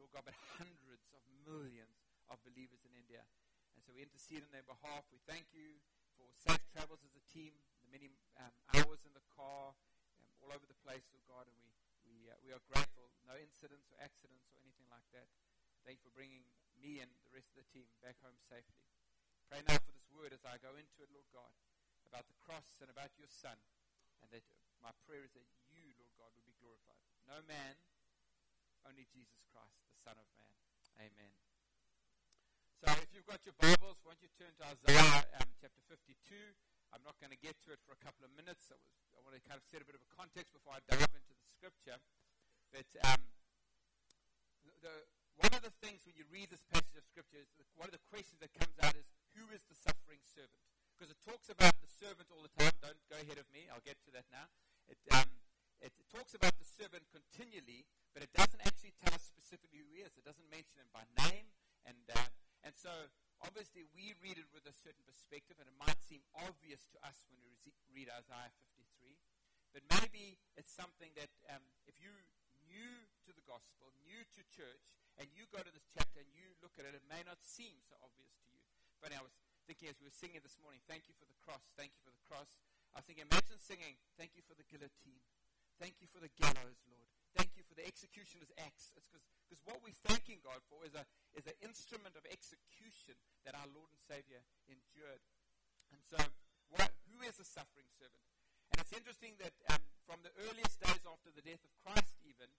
Lord 0.00 0.10
God, 0.16 0.24
but 0.24 0.36
hundreds 0.56 1.04
of 1.12 1.20
millions 1.44 2.00
of 2.32 2.40
believers 2.44 2.80
in 2.88 2.92
India. 2.96 3.24
And 3.76 3.84
so 3.84 3.92
we 3.92 4.04
intercede 4.04 4.44
on 4.44 4.52
their 4.52 4.64
behalf. 4.64 5.04
We 5.12 5.20
thank 5.28 5.48
you 5.52 5.76
for 6.16 6.28
safe 6.40 6.60
travels 6.72 7.04
as 7.04 7.12
a 7.16 7.24
team, 7.28 7.52
the 7.84 7.88
many 7.92 8.08
um, 8.40 8.52
hours 8.72 9.04
in 9.04 9.12
the 9.12 9.24
car, 9.36 9.72
um, 9.72 10.28
all 10.40 10.50
over 10.52 10.64
the 10.64 10.76
place, 10.84 11.04
Lord 11.12 11.24
God, 11.28 11.44
and 11.48 11.56
we 12.08 12.26
uh, 12.26 12.36
we 12.44 12.50
are 12.52 12.60
grateful. 12.68 13.12
No 13.28 13.36
incidents 13.36 13.92
or 13.92 14.00
accidents 14.00 14.48
or 14.56 14.60
anything 14.64 14.88
like 14.88 15.04
that. 15.12 15.28
Thank 15.84 16.00
you 16.00 16.08
for 16.08 16.16
bringing 16.16 16.44
me 16.80 17.04
and 17.04 17.12
the 17.28 17.32
rest 17.32 17.52
of 17.52 17.60
the 17.60 17.68
team 17.72 17.84
back 18.00 18.16
home 18.24 18.36
safely. 18.48 18.97
Pray 19.48 19.64
now 19.64 19.80
for 19.80 19.96
this 19.96 20.12
word 20.12 20.36
as 20.36 20.44
I 20.44 20.60
go 20.60 20.76
into 20.76 21.00
it, 21.00 21.08
Lord 21.08 21.24
God, 21.32 21.48
about 22.04 22.28
the 22.28 22.36
cross 22.44 22.84
and 22.84 22.92
about 22.92 23.08
your 23.16 23.32
Son, 23.32 23.56
and 24.20 24.28
that 24.28 24.44
my 24.84 24.92
prayer 25.08 25.24
is 25.24 25.32
that 25.32 25.48
you, 25.72 25.88
Lord 25.96 26.12
God, 26.20 26.28
will 26.36 26.44
be 26.44 26.52
glorified. 26.60 27.00
No 27.24 27.40
man, 27.48 27.80
only 28.84 29.08
Jesus 29.08 29.40
Christ, 29.48 29.80
the 29.88 29.96
Son 30.04 30.20
of 30.20 30.28
Man. 30.36 30.52
Amen. 31.00 31.32
So 32.76 32.92
if 33.00 33.08
you've 33.16 33.24
got 33.24 33.40
your 33.48 33.56
Bibles, 33.56 33.96
why 34.04 34.12
don't 34.12 34.20
you 34.20 34.28
turn 34.36 34.52
to 34.60 34.64
Isaiah 34.68 35.24
um, 35.40 35.48
chapter 35.56 35.80
52. 35.88 36.04
I'm 36.92 37.00
not 37.00 37.16
going 37.16 37.32
to 37.32 37.40
get 37.40 37.56
to 37.64 37.72
it 37.72 37.80
for 37.88 37.96
a 37.96 38.00
couple 38.04 38.28
of 38.28 38.32
minutes. 38.36 38.68
I, 38.68 38.76
was, 38.76 38.92
I 39.16 39.24
want 39.24 39.32
to 39.32 39.40
kind 39.48 39.56
of 39.56 39.64
set 39.64 39.80
a 39.80 39.88
bit 39.88 39.96
of 39.96 40.04
a 40.04 40.12
context 40.12 40.52
before 40.52 40.76
I 40.76 40.84
dive 40.92 41.08
into 41.08 41.32
the 41.32 41.48
scripture. 41.48 41.96
But 42.68 42.88
um, 43.00 43.24
the, 44.60 44.76
the, 44.84 44.94
one 45.38 45.54
of 45.54 45.62
the 45.62 45.74
things 45.78 46.02
when 46.02 46.18
you 46.18 46.26
read 46.34 46.50
this 46.50 46.66
passage 46.66 46.98
of 46.98 47.06
scripture, 47.06 47.38
is 47.38 47.70
one 47.78 47.86
of 47.86 47.94
the 47.94 48.02
questions 48.10 48.42
that 48.42 48.50
comes 48.54 48.74
out 48.82 48.98
is, 48.98 49.06
who 49.38 49.46
is 49.54 49.62
the 49.70 49.78
suffering 49.78 50.18
servant? 50.26 50.58
Because 50.94 51.14
it 51.14 51.20
talks 51.22 51.46
about 51.46 51.78
the 51.78 51.86
servant 51.86 52.26
all 52.34 52.42
the 52.42 52.50
time. 52.58 52.74
Don't 52.82 52.98
go 53.06 53.22
ahead 53.22 53.38
of 53.38 53.46
me. 53.54 53.70
I'll 53.70 53.84
get 53.86 54.02
to 54.02 54.10
that 54.18 54.26
now. 54.34 54.50
It, 54.90 54.98
um, 55.14 55.30
it, 55.78 55.94
it, 55.94 56.06
talks 56.10 56.34
about 56.34 56.58
the 56.58 56.66
servant 56.66 57.06
continually, 57.14 57.86
but 58.10 58.26
it 58.26 58.34
doesn't 58.34 58.58
actually 58.66 58.98
tell 58.98 59.14
us 59.14 59.22
specifically 59.22 59.78
who 59.78 59.86
he 59.94 60.02
is. 60.02 60.10
It 60.18 60.26
doesn't 60.26 60.50
mention 60.50 60.82
him 60.82 60.90
by 60.90 61.06
name. 61.22 61.46
And, 61.86 62.02
uh, 62.10 62.18
and 62.66 62.74
so 62.74 62.90
obviously 63.38 63.86
we 63.94 64.18
read 64.18 64.42
it 64.42 64.50
with 64.50 64.66
a 64.66 64.74
certain 64.74 65.06
perspective, 65.06 65.62
and 65.62 65.70
it 65.70 65.76
might 65.78 66.02
seem 66.02 66.26
obvious 66.34 66.82
to 66.90 66.98
us 67.06 67.22
when 67.30 67.38
we 67.46 67.54
read 67.94 68.10
Isaiah 68.10 68.50
53. 68.74 69.14
But 69.70 69.86
maybe 70.02 70.34
it's 70.58 70.74
something 70.74 71.14
that 71.14 71.30
um, 71.46 71.62
if 71.86 71.94
you 72.02 72.10
new 72.66 73.06
to 73.28 73.36
the 73.36 73.44
gospel, 73.44 73.92
new 74.08 74.24
to 74.32 74.42
church, 74.48 74.88
and 75.20 75.28
you 75.36 75.44
go 75.52 75.60
to 75.60 75.68
this 75.68 75.84
chapter 75.92 76.24
and 76.24 76.30
you 76.32 76.48
look 76.64 76.72
at 76.80 76.88
it, 76.88 76.96
it 76.96 77.04
may 77.04 77.20
not 77.28 77.36
seem 77.44 77.76
so 77.84 77.92
obvious 78.00 78.32
to 78.40 78.48
you. 78.48 78.64
But 79.04 79.12
I 79.12 79.20
was 79.20 79.36
thinking 79.68 79.92
as 79.92 80.00
we 80.00 80.08
were 80.08 80.16
singing 80.16 80.40
this 80.40 80.56
morning, 80.64 80.80
thank 80.88 81.04
you 81.12 81.14
for 81.20 81.28
the 81.28 81.36
cross, 81.44 81.60
thank 81.76 81.92
you 81.92 82.00
for 82.00 82.08
the 82.08 82.24
cross. 82.24 82.48
I 82.96 83.04
thinking, 83.04 83.28
imagine 83.28 83.60
singing, 83.60 84.00
thank 84.16 84.32
you 84.32 84.40
for 84.40 84.56
the 84.56 84.64
guillotine, 84.64 85.20
thank 85.76 86.00
you 86.00 86.08
for 86.08 86.24
the 86.24 86.32
gallows, 86.40 86.80
Lord, 86.88 87.04
thank 87.36 87.52
you 87.52 87.68
for 87.68 87.76
the 87.76 87.84
executioner's 87.84 88.48
axe. 88.64 88.96
It's 88.96 89.12
because 89.12 89.60
what 89.68 89.84
we're 89.84 89.96
thanking 90.08 90.40
God 90.40 90.64
for 90.72 90.80
is, 90.88 90.96
a, 90.96 91.04
is 91.36 91.44
an 91.44 91.56
instrument 91.60 92.16
of 92.16 92.24
execution 92.32 93.16
that 93.44 93.52
our 93.52 93.68
Lord 93.76 93.92
and 93.92 94.00
Savior 94.08 94.40
endured. 94.72 95.20
And 95.92 96.00
so, 96.04 96.20
what, 96.72 96.92
who 97.12 97.24
is 97.28 97.36
a 97.40 97.44
suffering 97.44 97.88
servant? 97.96 98.24
And 98.72 98.80
it's 98.80 98.92
interesting 98.92 99.36
that 99.40 99.56
um, 99.72 99.80
from 100.04 100.20
the 100.20 100.32
earliest 100.48 100.76
days 100.84 101.00
after 101.08 101.32
the 101.32 101.40
death 101.40 101.64
of 101.64 101.72
Christ, 101.80 102.12
even, 102.28 102.52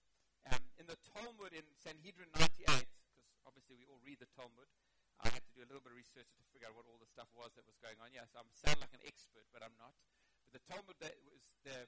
um, 0.48 0.62
in 0.80 0.88
the 0.88 0.96
Talmud 1.12 1.52
in 1.52 1.66
Sanhedrin 1.76 2.32
98, 2.38 2.64
because 2.64 3.28
obviously 3.44 3.76
we 3.76 3.84
all 3.90 4.00
read 4.00 4.22
the 4.22 4.30
Talmud, 4.32 4.68
I 5.20 5.28
had 5.28 5.44
to 5.44 5.52
do 5.52 5.60
a 5.60 5.68
little 5.68 5.84
bit 5.84 5.92
of 5.92 6.00
research 6.00 6.32
to 6.32 6.42
figure 6.48 6.68
out 6.70 6.76
what 6.80 6.88
all 6.88 6.96
the 6.96 7.10
stuff 7.10 7.28
was 7.36 7.52
that 7.60 7.68
was 7.68 7.76
going 7.84 8.00
on. 8.00 8.08
Yes, 8.16 8.32
I 8.32 8.40
sound 8.56 8.80
like 8.80 8.96
an 8.96 9.04
expert, 9.04 9.44
but 9.52 9.60
I'm 9.60 9.76
not. 9.76 9.92
But 10.48 10.56
the 10.56 10.64
Talmud 10.64 10.96
that 11.04 11.20
was 11.28 11.44
the 11.60 11.84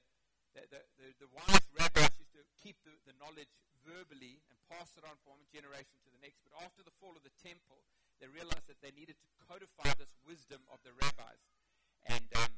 the, 0.53 0.69
the, 0.69 0.81
the, 1.01 1.09
the 1.25 1.31
wise 1.33 1.65
rabbis 1.73 2.13
used 2.21 2.37
to 2.37 2.45
keep 2.61 2.77
the, 2.85 2.93
the 3.09 3.17
knowledge 3.17 3.49
verbally 3.89 4.45
and 4.53 4.57
pass 4.69 4.93
it 5.01 5.05
on 5.05 5.17
from 5.25 5.41
one 5.41 5.45
generation 5.49 5.97
to 6.05 6.13
the 6.13 6.21
next. 6.21 6.45
But 6.45 6.61
after 6.61 6.85
the 6.85 6.93
fall 7.01 7.17
of 7.17 7.25
the 7.25 7.33
temple, 7.41 7.81
they 8.21 8.29
realized 8.29 8.69
that 8.69 8.79
they 8.85 8.93
needed 8.93 9.17
to 9.17 9.29
codify 9.49 9.97
this 9.97 10.13
wisdom 10.29 10.61
of 10.69 10.79
the 10.85 10.93
rabbis. 10.93 11.41
And 12.05 12.29
um, 12.37 12.53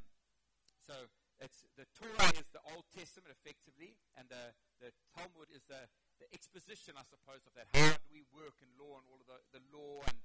so 0.85 1.07
it's, 1.43 1.67
the 1.75 1.87
Torah 1.95 2.31
is 2.35 2.47
the 2.55 2.63
Old 2.71 2.87
Testament, 2.95 3.35
effectively, 3.35 3.95
and 4.15 4.29
the, 4.31 4.55
the 4.79 4.89
Talmud 5.15 5.51
is 5.51 5.63
the, 5.67 5.87
the 6.19 6.27
exposition, 6.31 6.95
I 6.95 7.03
suppose, 7.03 7.43
of 7.43 7.53
that. 7.59 7.67
How 7.75 7.95
do 7.99 8.07
we 8.11 8.23
work 8.31 8.55
in 8.63 8.71
law 8.79 8.95
and 8.99 9.05
all 9.11 9.19
of 9.19 9.27
the, 9.27 9.39
the 9.51 9.63
law 9.75 9.99
and 10.07 10.17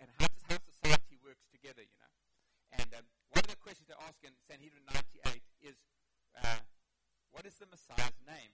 and 0.00 0.10
how, 0.18 0.26
does, 0.26 0.42
how 0.50 0.58
society 0.58 1.18
works 1.22 1.46
together, 1.50 1.82
you 1.82 1.98
know. 1.98 2.12
And 2.74 2.90
um, 2.98 3.06
one 3.30 3.46
of 3.46 3.50
the 3.50 3.60
questions 3.62 3.86
they 3.86 3.98
ask 4.02 4.18
in 4.26 4.34
Sanhedrin 4.50 4.82
98 5.22 5.38
is, 5.62 5.78
uh, 6.34 6.62
what 7.30 7.46
is 7.46 7.54
the 7.62 7.70
Messiah's 7.70 8.18
name? 8.26 8.50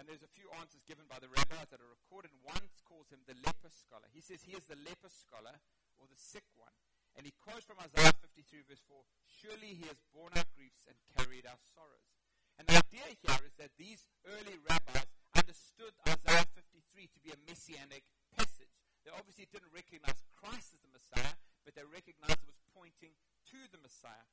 And 0.00 0.08
there's 0.08 0.24
a 0.24 0.32
few 0.32 0.48
answers 0.56 0.80
given 0.88 1.04
by 1.04 1.20
the 1.20 1.28
rabbis 1.28 1.68
that 1.68 1.80
are 1.84 1.92
recorded. 1.92 2.32
One 2.40 2.64
calls 2.88 3.12
him 3.12 3.20
the 3.28 3.36
leper 3.44 3.68
scholar. 3.68 4.08
He 4.16 4.24
says 4.24 4.40
he 4.40 4.56
is 4.56 4.64
the 4.64 4.80
leper 4.80 5.12
scholar 5.12 5.60
or 6.00 6.08
the 6.08 6.16
sick 6.16 6.48
one. 6.56 6.72
And 7.16 7.28
he 7.28 7.32
quotes 7.44 7.68
from 7.68 7.80
Isaiah 7.82 8.16
53 8.24 8.64
verse 8.68 8.82
4, 8.88 8.96
Surely 9.28 9.76
he 9.76 9.84
has 9.88 10.00
borne 10.14 10.32
our 10.32 10.48
griefs 10.56 10.88
and 10.88 10.96
carried 11.12 11.44
our 11.44 11.60
sorrows. 11.76 12.08
And 12.56 12.68
the 12.68 12.80
idea 12.80 13.16
here 13.20 13.42
is 13.44 13.56
that 13.60 13.72
these 13.76 14.06
early 14.24 14.56
rabbis 14.64 15.08
understood 15.36 15.92
Isaiah 16.06 16.46
53 16.56 17.10
to 17.10 17.18
be 17.20 17.34
a 17.34 17.42
messianic 17.48 18.06
passage. 18.32 18.72
They 19.02 19.10
obviously 19.10 19.50
didn't 19.50 19.74
recognize 19.74 20.22
Christ 20.30 20.72
as 20.76 20.80
the 20.80 20.92
Messiah, 20.94 21.34
but 21.66 21.74
they 21.74 21.82
recognized 21.82 22.38
it 22.38 22.46
was 22.46 22.62
pointing 22.70 23.18
to 23.50 23.58
the 23.74 23.82
Messiah. 23.82 24.30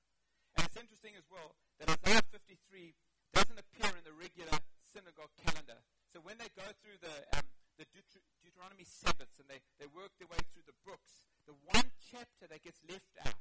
And 0.55 0.69
it's 0.69 0.77
interesting 0.77 1.17
as 1.17 1.25
well 1.33 1.57
that 1.81 1.89
Isaiah 1.89 2.21
53 2.29 2.93
doesn't 3.33 3.57
appear 3.57 3.89
in 3.97 4.05
the 4.05 4.13
regular 4.13 4.53
synagogue 4.85 5.33
calendar. 5.41 5.81
So 6.13 6.21
when 6.21 6.37
they 6.37 6.49
go 6.53 6.65
through 6.81 7.01
the, 7.01 7.13
um, 7.37 7.48
the 7.79 7.87
Deut- 7.95 8.27
Deuteronomy 8.43 8.83
Sabbaths 8.83 9.39
and 9.39 9.47
they, 9.47 9.63
they 9.79 9.87
work 9.95 10.11
their 10.19 10.27
way 10.27 10.43
through 10.51 10.67
the 10.67 10.75
books, 10.83 11.23
the 11.47 11.55
one 11.71 11.87
chapter 12.11 12.43
that 12.51 12.59
gets 12.59 12.83
left 12.83 13.15
out 13.23 13.39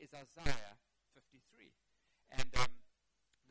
is 0.00 0.08
Isaiah 0.16 0.80
53. 1.12 1.68
And 2.40 2.48
um, 2.56 2.72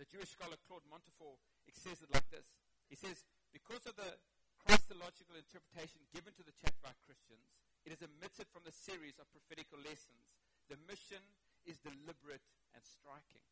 the 0.01 0.09
Jewish 0.09 0.33
scholar 0.33 0.57
Claude 0.65 0.83
Montefiore 0.89 1.37
says 1.69 2.01
it 2.01 2.09
like 2.09 2.25
this. 2.33 2.49
He 2.89 2.97
says, 2.97 3.21
because 3.53 3.85
of 3.85 3.93
the 4.01 4.17
Christological 4.65 5.37
interpretation 5.37 6.01
given 6.09 6.33
to 6.41 6.43
the 6.43 6.57
chapter 6.57 6.81
by 6.81 6.97
Christians, 7.05 7.45
it 7.85 7.93
is 7.93 8.01
omitted 8.01 8.49
from 8.49 8.65
the 8.65 8.73
series 8.73 9.21
of 9.21 9.29
prophetical 9.29 9.77
lessons. 9.85 10.25
The 10.73 10.81
mission 10.89 11.21
is 11.69 11.77
deliberate 11.85 12.41
and 12.73 12.81
striking. 12.81 13.45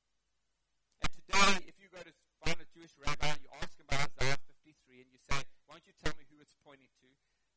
And 1.04 1.12
today, 1.12 1.68
if 1.68 1.76
you 1.84 1.92
go 1.92 2.00
to 2.00 2.14
find 2.44 2.58
a 2.64 2.68
Jewish 2.72 2.96
rabbi 2.96 3.28
and 3.36 3.42
you 3.44 3.52
ask 3.60 3.76
him 3.76 3.88
about 3.92 4.08
Isaiah 4.24 4.40
53 4.64 5.04
and 5.04 5.10
you 5.12 5.20
say, 5.20 5.40
why 5.68 5.76
don't 5.78 5.88
you 5.88 5.96
tell 6.00 6.16
me 6.16 6.24
who 6.32 6.40
it's 6.40 6.56
pointing 6.64 6.90
to? 7.04 7.10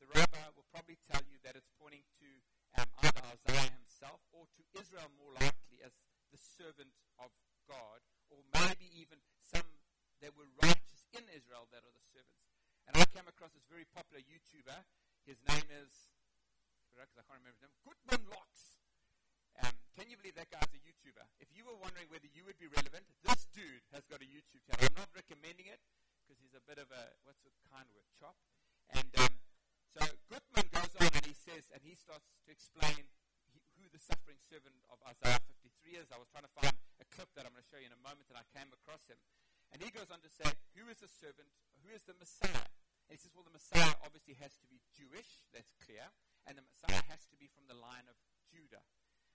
The 0.02 0.08
rabbi 0.12 0.44
will 0.58 0.66
probably 0.74 0.98
tell 1.06 1.22
you 1.30 1.38
that 1.46 1.54
it's 1.54 1.70
pointing 1.78 2.02
to 2.20 2.28
um, 2.76 2.88
either 3.06 3.22
Isaiah 3.22 3.70
himself 3.70 4.20
or 4.34 4.44
to 4.44 4.62
Israel 4.76 5.08
more 5.16 5.32
likely 5.38 5.80
as 5.80 5.94
the 6.34 6.40
servant 6.42 6.90
of 7.22 7.30
God, 7.70 8.02
or 8.28 8.42
maybe 8.52 8.90
even 8.98 9.22
some 9.40 9.66
that 10.20 10.34
were 10.34 10.50
righteous 10.62 11.06
in 11.14 11.24
Israel 11.32 11.70
that 11.70 11.86
are 11.86 11.94
the 11.94 12.06
servants. 12.12 12.50
And 12.90 12.98
I 12.98 13.06
came 13.10 13.26
across 13.30 13.54
this 13.54 13.66
very 13.70 13.86
popular 13.94 14.22
YouTuber. 14.22 14.78
His 15.26 15.38
name 15.46 15.66
is, 15.70 15.90
because 16.94 17.10
I 17.18 17.22
can't 17.26 17.42
remember 17.42 17.58
his 17.58 17.66
name, 17.66 17.76
Gutman 17.82 18.22
Locks. 18.30 18.78
Can 19.96 20.12
you 20.12 20.20
believe 20.20 20.36
that 20.36 20.52
guy's 20.52 20.68
a 20.76 20.80
YouTuber? 20.84 21.24
If 21.40 21.48
you 21.56 21.64
were 21.64 21.80
wondering 21.80 22.04
whether 22.12 22.28
you 22.28 22.44
would 22.44 22.60
be 22.60 22.68
relevant, 22.68 23.08
this 23.24 23.48
dude 23.56 23.80
has 23.96 24.04
got 24.12 24.20
a 24.20 24.28
YouTube 24.28 24.60
channel. 24.68 24.92
I'm 24.92 25.00
not 25.00 25.08
recommending 25.16 25.72
it 25.72 25.80
because 26.20 26.36
he's 26.36 26.52
a 26.52 26.60
bit 26.68 26.76
of 26.76 26.92
a, 26.92 27.16
what's 27.24 27.40
the 27.40 27.54
kind 27.72 27.88
word, 27.96 28.04
chop. 28.12 28.36
And 28.92 29.08
um, 29.16 29.32
so 29.96 30.04
Gutman 30.28 30.68
goes 30.68 30.92
on 31.00 31.08
and 31.08 31.24
he 31.24 31.32
says, 31.32 31.72
and 31.72 31.80
he 31.80 31.96
starts 31.96 32.28
to 32.44 32.52
explain 32.52 33.08
he, 33.48 33.64
who 33.80 33.88
the 33.88 33.96
suffering 33.96 34.36
servant 34.52 34.76
of 34.92 35.00
Isaiah 35.08 35.40
53 35.48 35.96
is. 35.96 36.12
I 36.12 36.20
was 36.20 36.28
trying 36.28 36.44
to 36.44 36.52
find 36.60 36.76
a 37.00 37.06
clip 37.08 37.32
that 37.32 37.48
I'm 37.48 37.56
going 37.56 37.64
to 37.64 37.70
show 37.72 37.80
you 37.80 37.88
in 37.88 37.96
a 37.96 38.04
moment, 38.04 38.28
and 38.28 38.36
I 38.36 38.44
came 38.52 38.68
across 38.76 39.00
him. 39.08 39.16
And 39.72 39.80
he 39.80 39.88
goes 39.88 40.12
on 40.12 40.20
to 40.20 40.28
say, 40.28 40.44
who 40.76 40.92
is 40.92 41.00
the 41.00 41.08
servant? 41.08 41.48
Who 41.80 41.96
is 41.96 42.04
the 42.04 42.12
Messiah? 42.20 42.68
And 43.08 43.16
he 43.16 43.20
says, 43.22 43.32
well, 43.32 43.48
the 43.48 43.56
Messiah 43.56 43.96
obviously 44.04 44.36
has 44.44 44.52
to 44.60 44.68
be 44.68 44.84
Jewish, 44.92 45.48
that's 45.56 45.72
clear, 45.80 46.04
and 46.44 46.60
the 46.60 46.66
Messiah 46.68 47.00
has 47.08 47.24
to 47.32 47.36
be 47.40 47.48
from 47.48 47.64
the 47.64 47.80
line 47.80 48.04
of 48.12 48.20
Judah. 48.52 48.84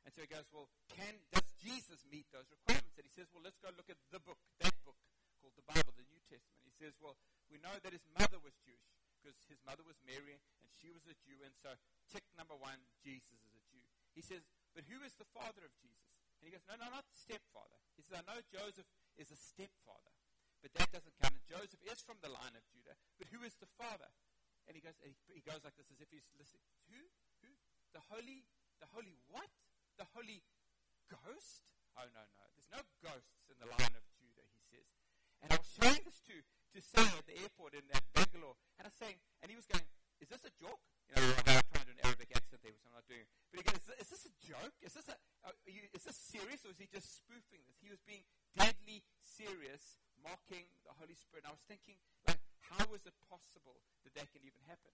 And 0.03 0.09
so 0.13 0.25
he 0.25 0.29
goes, 0.29 0.49
well, 0.49 0.65
can 0.89 1.13
does 1.29 1.45
Jesus 1.61 2.01
meet 2.09 2.25
those 2.33 2.49
requirements? 2.49 2.97
And 2.97 3.05
he 3.05 3.13
says, 3.13 3.29
well, 3.29 3.45
let's 3.45 3.61
go 3.61 3.69
look 3.77 3.87
at 3.87 4.01
the 4.09 4.21
book, 4.21 4.41
that 4.59 4.73
book 4.81 4.97
called 5.39 5.53
the 5.53 5.67
Bible, 5.69 5.93
the 5.93 6.07
New 6.09 6.21
Testament. 6.25 6.61
He 6.65 6.73
says, 6.73 6.97
well, 6.97 7.17
we 7.53 7.61
know 7.61 7.73
that 7.85 7.93
his 7.93 8.05
mother 8.17 8.41
was 8.41 8.57
Jewish 8.65 8.89
because 9.21 9.37
his 9.45 9.61
mother 9.61 9.85
was 9.85 10.01
Mary 10.01 10.33
and 10.33 10.69
she 10.81 10.89
was 10.89 11.05
a 11.05 11.13
Jew, 11.21 11.37
and 11.45 11.53
so 11.61 11.77
tick 12.09 12.25
number 12.33 12.57
one, 12.57 12.81
Jesus 13.05 13.37
is 13.45 13.53
a 13.53 13.61
Jew. 13.69 13.85
He 14.17 14.25
says, 14.25 14.41
but 14.73 14.89
who 14.89 14.97
is 15.05 15.13
the 15.21 15.29
father 15.29 15.61
of 15.61 15.73
Jesus? 15.77 16.09
And 16.41 16.49
he 16.49 16.51
goes, 16.57 16.65
no, 16.65 16.73
no, 16.81 16.89
not 16.89 17.05
stepfather. 17.13 17.77
He 17.93 18.01
says, 18.01 18.17
I 18.17 18.25
know 18.25 18.41
Joseph 18.49 18.89
is 19.21 19.29
a 19.29 19.37
stepfather. 19.37 20.09
But 20.65 20.73
that 20.77 20.89
doesn't 20.89 21.13
count. 21.21 21.37
And 21.37 21.45
Joseph 21.45 21.81
is 21.85 22.01
from 22.01 22.17
the 22.21 22.33
line 22.33 22.57
of 22.57 22.65
Judah. 22.73 22.97
But 23.21 23.29
who 23.29 23.45
is 23.45 23.53
the 23.61 23.69
father? 23.77 24.09
And 24.65 24.73
he 24.73 24.81
goes, 24.81 24.97
he 25.29 25.41
goes 25.41 25.61
like 25.61 25.77
this 25.77 25.89
as 25.89 26.01
if 26.01 26.09
he's 26.09 26.25
listening. 26.37 26.65
Who? 26.89 27.01
Who? 27.45 27.49
The 27.93 28.01
holy, 28.09 28.45
the 28.81 28.89
holy 28.93 29.17
what? 29.29 29.49
The 29.99 30.07
holy 30.15 30.43
ghost? 31.09 31.67
Oh, 31.97 32.07
no, 32.07 32.23
no. 32.23 32.43
There's 32.55 32.71
no 32.71 32.81
ghosts 33.03 33.47
in 33.51 33.57
the 33.59 33.67
line 33.67 33.93
of 33.95 34.03
Judah, 34.15 34.47
he 34.47 34.61
says. 34.71 34.87
And 35.43 35.51
I 35.51 35.57
was 35.59 35.69
showing 35.69 36.03
this 36.07 36.19
to, 36.31 36.35
to 36.39 36.79
Sam 36.79 37.11
at 37.17 37.27
the 37.27 37.37
airport 37.41 37.75
in 37.75 37.83
Bangalore. 38.15 38.55
And 38.79 38.87
I 38.87 38.89
was 38.89 38.97
saying, 38.97 39.17
and 39.43 39.51
he 39.51 39.57
was 39.59 39.67
going, 39.67 39.83
is 40.21 40.29
this 40.29 40.45
a 40.45 40.53
joke? 40.55 40.81
You 41.09 41.17
know, 41.17 41.25
I'm 41.49 41.65
trying 41.73 41.83
to 41.83 41.89
do 41.91 41.95
an 41.97 42.03
Arabic 42.07 42.31
accent 42.31 42.61
there, 42.63 42.71
which 42.71 42.85
I'm 42.87 42.95
not 42.95 43.09
doing. 43.09 43.27
But 43.51 43.59
he 43.59 43.65
goes, 43.67 43.83
is 43.99 44.09
this 44.09 44.23
a 44.29 44.33
joke? 44.39 44.75
Is 44.79 44.93
this, 44.95 45.09
a, 45.11 45.17
you, 45.67 45.83
is 45.91 46.05
this 46.07 46.15
serious, 46.15 46.63
or 46.63 46.71
is 46.71 46.79
he 46.79 46.87
just 46.87 47.19
spoofing 47.19 47.65
this? 47.67 47.81
He 47.83 47.91
was 47.91 47.99
being 48.07 48.23
deadly 48.55 49.03
serious 49.19 49.99
mocking 50.21 50.69
the 50.85 50.93
Holy 50.95 51.17
Spirit. 51.17 51.43
And 51.43 51.51
I 51.51 51.57
was 51.57 51.65
thinking, 51.65 51.97
like, 52.29 52.39
how 52.61 52.85
is 52.95 53.03
it 53.03 53.17
possible 53.27 53.81
that 54.07 54.13
that 54.15 54.29
can 54.31 54.45
even 54.45 54.61
happen? 54.69 54.93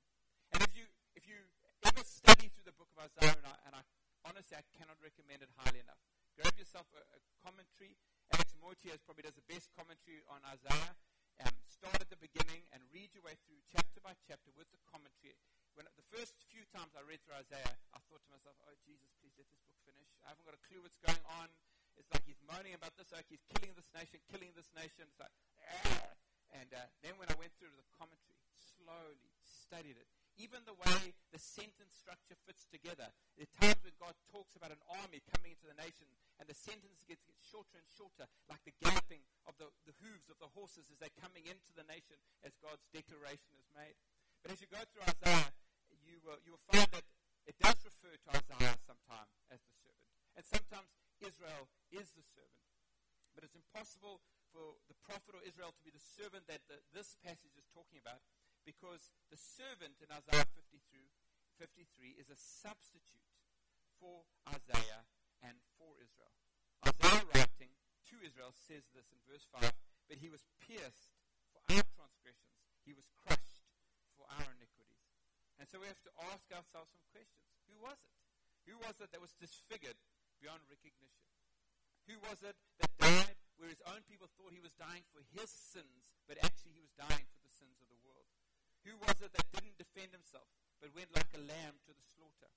And 0.55 0.63
if 0.63 0.73
you 0.73 0.87
if 1.13 1.27
you 1.27 1.37
ever 1.85 2.01
study 2.07 2.49
through 2.49 2.65
the 2.65 2.77
book 2.79 2.89
of 2.95 3.09
Isaiah, 3.09 3.35
and 3.35 3.45
I, 3.45 3.55
and 3.67 3.73
I 3.75 3.83
honestly 4.27 4.59
I 4.59 4.65
cannot 4.75 4.99
recommend 4.99 5.39
it 5.39 5.51
highly 5.55 5.79
enough. 5.79 5.99
Grab 6.35 6.53
yourself 6.59 6.85
a, 6.93 7.01
a 7.15 7.19
commentary. 7.39 7.95
Alex 8.35 8.51
Motyer 8.59 8.99
probably 9.07 9.23
does 9.23 9.39
the 9.39 9.47
best 9.47 9.71
commentary 9.73 10.19
on 10.27 10.43
Isaiah. 10.43 10.93
Um, 11.39 11.53
start 11.69 12.01
at 12.01 12.09
the 12.11 12.19
beginning 12.19 12.65
and 12.75 12.81
read 12.91 13.13
your 13.15 13.23
way 13.23 13.39
through 13.45 13.61
chapter 13.71 14.03
by 14.03 14.17
chapter 14.27 14.51
with 14.57 14.67
the 14.73 14.81
commentary. 14.89 15.37
When 15.77 15.85
the 15.85 16.07
first 16.09 16.33
few 16.49 16.65
times 16.73 16.97
I 16.97 17.05
read 17.05 17.21
through 17.21 17.37
Isaiah, 17.37 17.77
I 17.93 18.01
thought 18.09 18.25
to 18.25 18.31
myself, 18.33 18.57
"Oh 18.65 18.73
Jesus, 18.81 19.13
please 19.21 19.37
let 19.37 19.45
this 19.53 19.61
book 19.61 19.77
finish. 19.85 20.09
I 20.25 20.33
haven't 20.33 20.49
got 20.49 20.57
a 20.57 20.63
clue 20.65 20.81
what's 20.81 20.97
going 20.97 21.21
on. 21.37 21.53
It's 21.93 22.09
like 22.09 22.25
he's 22.25 22.41
moaning 22.49 22.73
about 22.73 22.97
this, 22.97 23.13
like 23.13 23.29
he's 23.29 23.45
killing 23.53 23.77
this 23.77 23.89
nation, 23.93 24.17
killing 24.33 24.53
this 24.57 24.69
nation. 24.73 25.05
It's 25.05 25.21
like, 25.21 25.33
ah. 25.61 26.13
and 26.57 26.69
uh, 26.73 26.89
then 27.05 27.17
when 27.21 27.29
I 27.29 27.37
went 27.37 27.53
through 27.57 27.73
the 27.77 27.85
commentary, 27.93 28.41
slowly 28.57 29.33
studied 29.45 29.97
it, 30.01 30.09
even 30.37 30.61
the 30.69 30.77
way 30.77 31.13
the 31.33 31.41
sentence 31.41 31.97
structure 31.97 32.37
fits 32.45 32.69
together. 32.69 33.09
There 33.35 33.49
are 33.49 33.57
times 33.57 33.81
when 33.81 33.97
God 33.97 34.13
talks 34.29 34.53
about 34.53 34.69
an 34.69 34.81
army 35.01 35.25
coming 35.33 35.57
into 35.57 35.65
the 35.65 35.77
nation, 35.77 36.05
and 36.37 36.45
the 36.45 36.57
sentence 36.57 37.01
gets, 37.09 37.25
gets 37.25 37.41
shorter 37.49 37.77
and 37.77 37.89
shorter, 37.89 38.29
like 38.45 38.61
the 38.63 38.77
galloping 38.77 39.25
of 39.49 39.57
the, 39.57 39.69
the 39.89 39.97
hooves 40.01 40.29
of 40.29 40.37
the 40.37 40.49
horses 40.53 40.89
as 40.93 40.97
they're 41.01 41.21
coming 41.21 41.49
into 41.49 41.73
the 41.73 41.85
nation 41.89 42.21
as 42.45 42.53
God's 42.61 42.85
declaration 42.93 43.57
is 43.57 43.69
made. 43.73 43.97
But 44.45 44.53
as 44.53 44.61
you 44.61 44.69
go 44.69 44.81
through 44.93 45.09
Isaiah, 45.09 45.51
you 46.05 46.21
will, 46.21 46.39
you 46.45 46.53
will 46.53 46.67
find 46.69 46.87
that 46.93 47.05
it 47.49 47.57
does 47.57 47.81
refer 47.81 48.13
to 48.13 48.29
Isaiah 48.31 48.77
sometimes 48.85 49.33
as 49.49 49.59
the 49.59 49.73
servant. 49.81 50.07
And 50.37 50.43
sometimes 50.45 50.89
Israel 51.19 51.67
is 51.89 52.13
the 52.13 52.25
servant. 52.37 52.65
But 53.33 53.43
it's 53.43 53.57
impossible 53.57 54.21
for 54.53 54.77
the 54.85 54.97
prophet 55.05 55.37
or 55.37 55.43
Israel 55.43 55.73
to 55.73 55.83
be 55.83 55.91
the 55.91 56.01
servant 56.01 56.45
that 56.47 56.61
the, 56.69 56.77
this 56.93 57.17
passage 57.21 57.53
is 57.57 57.67
talking 57.73 57.97
about 57.97 58.21
because 58.67 59.15
the 59.31 59.39
servant 59.39 59.95
in 60.03 60.11
Isaiah 60.11 60.43
53, 60.51 61.07
53 61.55 62.19
is 62.19 62.27
a 62.27 62.35
substitute 62.35 63.31
for 63.95 64.27
Isaiah 64.43 65.07
and 65.39 65.55
for 65.79 65.95
Israel. 66.03 66.35
Isaiah 66.83 67.23
writing 67.31 67.71
to 68.11 68.15
Israel 68.27 68.51
says 68.51 68.83
this 68.91 69.07
in 69.07 69.23
verse 69.23 69.47
5 69.55 69.71
But 70.11 70.19
he 70.19 70.27
was 70.27 70.43
pierced 70.59 71.15
for 71.55 71.63
our 71.71 71.87
transgressions, 71.95 72.59
he 72.83 72.91
was 72.91 73.07
crushed 73.23 73.63
for 74.19 74.27
our 74.27 74.51
iniquities. 74.59 75.07
And 75.55 75.65
so 75.71 75.79
we 75.79 75.87
have 75.87 76.03
to 76.03 76.13
ask 76.35 76.43
ourselves 76.51 76.91
some 76.91 77.07
questions. 77.15 77.47
Who 77.71 77.79
was 77.79 77.97
it? 78.03 78.15
Who 78.67 78.75
was 78.83 78.99
it 78.99 79.15
that 79.15 79.23
was 79.23 79.31
disfigured 79.39 79.97
beyond 80.43 80.67
recognition? 80.67 81.23
Who 82.11 82.19
was 82.19 82.43
it 82.43 82.59
that 82.83 82.91
died 82.99 83.39
where 83.55 83.71
his 83.71 83.81
own 83.87 84.03
people 84.05 84.27
thought 84.35 84.51
he 84.51 84.61
was 84.61 84.75
dying 84.75 85.07
for 85.15 85.23
his 85.33 85.49
sins, 85.49 86.19
but 86.27 86.35
actually 86.43 86.75
he 86.75 86.83
was 86.83 86.93
dying 86.93 87.25
for 87.31 87.41
the 87.41 87.51
sins 87.55 87.79
of 87.79 87.87
the 87.89 87.95
world? 87.95 87.96
Who 88.87 88.95
was 89.03 89.19
it 89.19 89.35
that 89.35 89.51
didn't 89.51 89.75
defend 89.75 90.15
himself, 90.15 90.47
but 90.79 90.95
went 90.95 91.11
like 91.11 91.27
a 91.35 91.43
lamb 91.43 91.75
to 91.83 91.91
the 91.91 92.07
slaughter? 92.15 92.47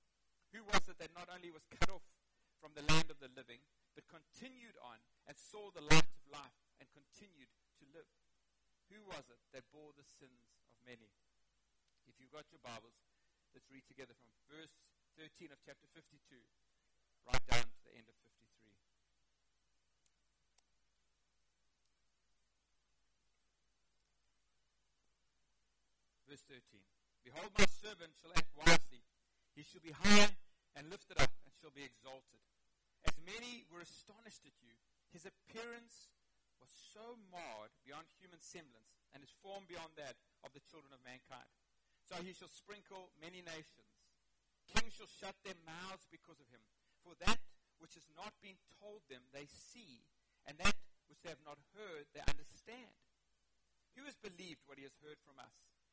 Who 0.54 0.62
was 0.62 0.87
it 0.87 0.94
that 1.02 1.10
not 1.10 1.26
only 1.26 1.50
was 1.50 1.66
cut 1.66 1.90
off 1.90 2.06
from 2.62 2.70
the 2.78 2.87
land 2.87 3.10
of 3.10 3.18
the 3.18 3.34
living, 3.34 3.58
but 3.99 4.06
continued 4.06 4.78
on 4.78 5.02
and 5.26 5.34
saw 5.34 5.75
the 5.75 5.82
light 5.82 6.06
of 6.06 6.22
life 6.30 6.54
and 6.78 6.87
continued 6.94 7.50
to 7.82 7.84
live? 7.90 8.06
Who 8.94 9.02
was 9.10 9.26
it 9.26 9.42
that 9.50 9.66
bore 9.75 9.90
the 9.99 10.06
sins 10.06 10.54
of 10.70 10.78
many? 10.87 11.10
If 12.06 12.14
you've 12.22 12.30
got 12.30 12.46
your 12.54 12.62
Bibles, 12.62 12.94
let's 13.50 13.66
read 13.66 13.87
together 13.90 14.14
from 14.14 14.30
verse 14.46 14.75
13 15.18 15.50
of 15.50 15.58
chapter 15.66 15.90
52 15.99 16.14
right 17.26 17.44
down 17.50 17.66
to 17.66 17.80
the 17.82 17.94
end 17.99 18.06
of 18.06 18.14
53. 18.22 18.50
Verse 26.49 26.64
13. 26.73 26.80
Behold, 27.20 27.52
my 27.52 27.68
servant 27.68 28.16
shall 28.16 28.32
act 28.32 28.49
wisely. 28.56 29.04
He 29.52 29.61
shall 29.61 29.85
be 29.85 29.92
high 29.92 30.32
and 30.73 30.88
lifted 30.88 31.20
up 31.20 31.28
and 31.44 31.52
shall 31.61 31.75
be 31.75 31.85
exalted. 31.85 32.40
As 33.04 33.12
many 33.20 33.68
were 33.68 33.85
astonished 33.85 34.49
at 34.49 34.56
you, 34.64 34.73
his 35.12 35.28
appearance 35.28 36.09
was 36.56 36.73
so 36.73 37.20
marred 37.28 37.73
beyond 37.85 38.09
human 38.16 38.40
semblance, 38.40 39.04
and 39.12 39.20
his 39.20 39.32
form 39.44 39.68
beyond 39.68 39.92
that 40.00 40.16
of 40.40 40.52
the 40.56 40.64
children 40.64 40.97
of 40.97 41.04
mankind. 41.04 41.49
So 42.09 42.16
he 42.25 42.32
shall 42.32 42.52
sprinkle 42.52 43.12
many 43.20 43.44
nations. 43.44 43.92
Kings 44.73 44.97
shall 44.97 45.11
shut 45.11 45.37
their 45.44 45.56
mouths 45.68 46.09
because 46.09 46.40
of 46.40 46.49
him. 46.49 46.64
For 47.04 47.12
that 47.20 47.40
which 47.85 48.00
has 48.00 48.09
not 48.16 48.32
been 48.40 48.56
told 48.80 49.04
them, 49.12 49.25
they 49.32 49.49
see, 49.49 50.04
and 50.49 50.56
that 50.61 50.76
which 51.09 51.20
they 51.20 51.32
have 51.32 51.44
not 51.44 51.61
heard, 51.76 52.09
they 52.16 52.25
understand. 52.25 52.97
Who 53.97 54.09
has 54.09 54.16
believed 54.20 54.64
what 54.64 54.80
he 54.80 54.88
has 54.88 54.97
heard 55.04 55.20
from 55.20 55.37
us? 55.37 55.52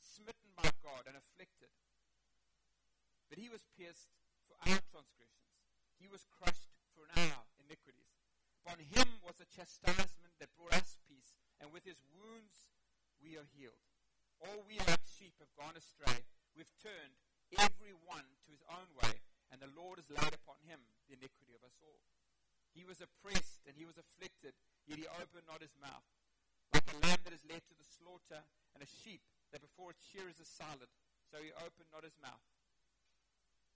smitten 0.00 0.50
by 0.56 0.70
God 0.82 1.06
and 1.06 1.14
afflicted. 1.14 1.70
But 3.28 3.38
he 3.38 3.52
was 3.52 3.66
pierced 3.76 4.08
for 4.48 4.56
our 4.64 4.80
transgressions, 4.88 5.52
he 6.00 6.08
was 6.08 6.24
crushed 6.30 6.72
for 6.96 7.04
our 7.14 7.44
iniquities. 7.60 8.08
Upon 8.64 8.80
him 8.80 9.08
was 9.24 9.40
a 9.40 9.48
chastisement 9.48 10.34
that 10.40 10.52
brought 10.56 10.76
us 10.76 10.96
peace, 11.08 11.36
and 11.60 11.72
with 11.72 11.84
his 11.84 12.00
wounds 12.16 12.72
we 13.20 13.36
are 13.36 13.48
healed. 13.56 13.80
All 14.44 14.62
we 14.68 14.78
like 14.86 15.02
sheep 15.08 15.34
have 15.42 15.50
gone 15.58 15.74
astray. 15.74 16.22
We've 16.54 16.70
turned 16.78 17.16
every 17.58 17.96
one 18.06 18.26
to 18.44 18.48
his 18.52 18.62
own 18.68 18.88
way, 19.00 19.24
and 19.50 19.58
the 19.58 19.72
Lord 19.72 19.98
has 19.98 20.12
laid 20.12 20.34
upon 20.36 20.60
him 20.68 20.78
the 21.08 21.16
iniquity 21.16 21.56
of 21.56 21.64
us 21.64 21.74
all. 21.80 22.02
He 22.76 22.84
was 22.84 23.00
oppressed 23.00 23.64
and 23.66 23.74
he 23.74 23.88
was 23.88 23.98
afflicted, 23.98 24.54
yet 24.86 25.00
he 25.00 25.08
opened 25.18 25.48
not 25.48 25.64
his 25.64 25.74
mouth. 25.80 26.06
Like 26.70 26.86
a 26.92 27.00
lamb 27.02 27.24
that 27.24 27.34
is 27.34 27.42
led 27.48 27.64
to 27.66 27.74
the 27.74 27.88
slaughter, 27.88 28.44
and 28.76 28.84
a 28.84 28.90
sheep 29.02 29.24
that 29.52 29.64
before 29.64 29.92
its 29.92 30.04
shearers 30.08 30.36
is 30.40 30.48
silent, 30.48 30.92
so 31.28 31.40
he 31.40 31.52
opened 31.60 31.88
not 31.92 32.04
his 32.04 32.16
mouth. 32.20 32.44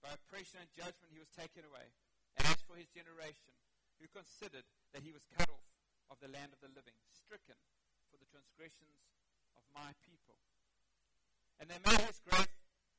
By 0.01 0.13
oppression 0.13 0.59
and 0.59 0.69
judgment 0.75 1.13
he 1.13 1.21
was 1.21 1.31
taken 1.31 1.63
away. 1.63 1.93
And 2.37 2.49
as 2.49 2.61
for 2.65 2.75
his 2.75 2.89
generation, 2.91 3.53
who 4.01 4.09
considered 4.09 4.65
that 4.91 5.05
he 5.05 5.13
was 5.13 5.29
cut 5.31 5.47
off 5.47 5.69
of 6.11 6.19
the 6.19 6.33
land 6.33 6.51
of 6.51 6.59
the 6.59 6.73
living, 6.73 6.97
stricken 7.13 7.57
for 8.09 8.17
the 8.19 8.27
transgressions 8.29 9.07
of 9.55 9.63
my 9.71 9.93
people. 10.03 10.37
And 11.61 11.69
they 11.69 11.79
made 11.81 12.03
his 12.03 12.19
grave, 12.25 12.51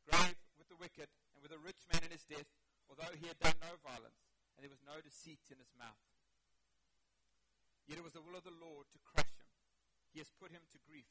grave 0.07 0.39
with 0.57 0.71
the 0.71 0.79
wicked 0.79 1.11
and 1.35 1.43
with 1.43 1.53
a 1.53 1.61
rich 1.61 1.83
man 1.91 2.03
in 2.07 2.15
his 2.15 2.25
death, 2.25 2.49
although 2.89 3.13
he 3.15 3.29
had 3.29 3.39
done 3.43 3.59
no 3.61 3.75
violence, 3.83 4.23
and 4.55 4.63
there 4.63 4.73
was 4.73 4.83
no 4.87 5.03
deceit 5.03 5.43
in 5.51 5.59
his 5.59 5.75
mouth. 5.77 6.01
Yet 7.85 8.01
it 8.01 8.07
was 8.07 8.17
the 8.17 8.25
will 8.25 8.39
of 8.39 8.49
the 8.49 8.55
Lord 8.65 8.89
to 8.95 9.05
crush 9.05 9.35
him. 9.37 9.51
He 10.15 10.23
has 10.23 10.33
put 10.41 10.55
him 10.55 10.65
to 10.73 10.79
grief. 10.89 11.11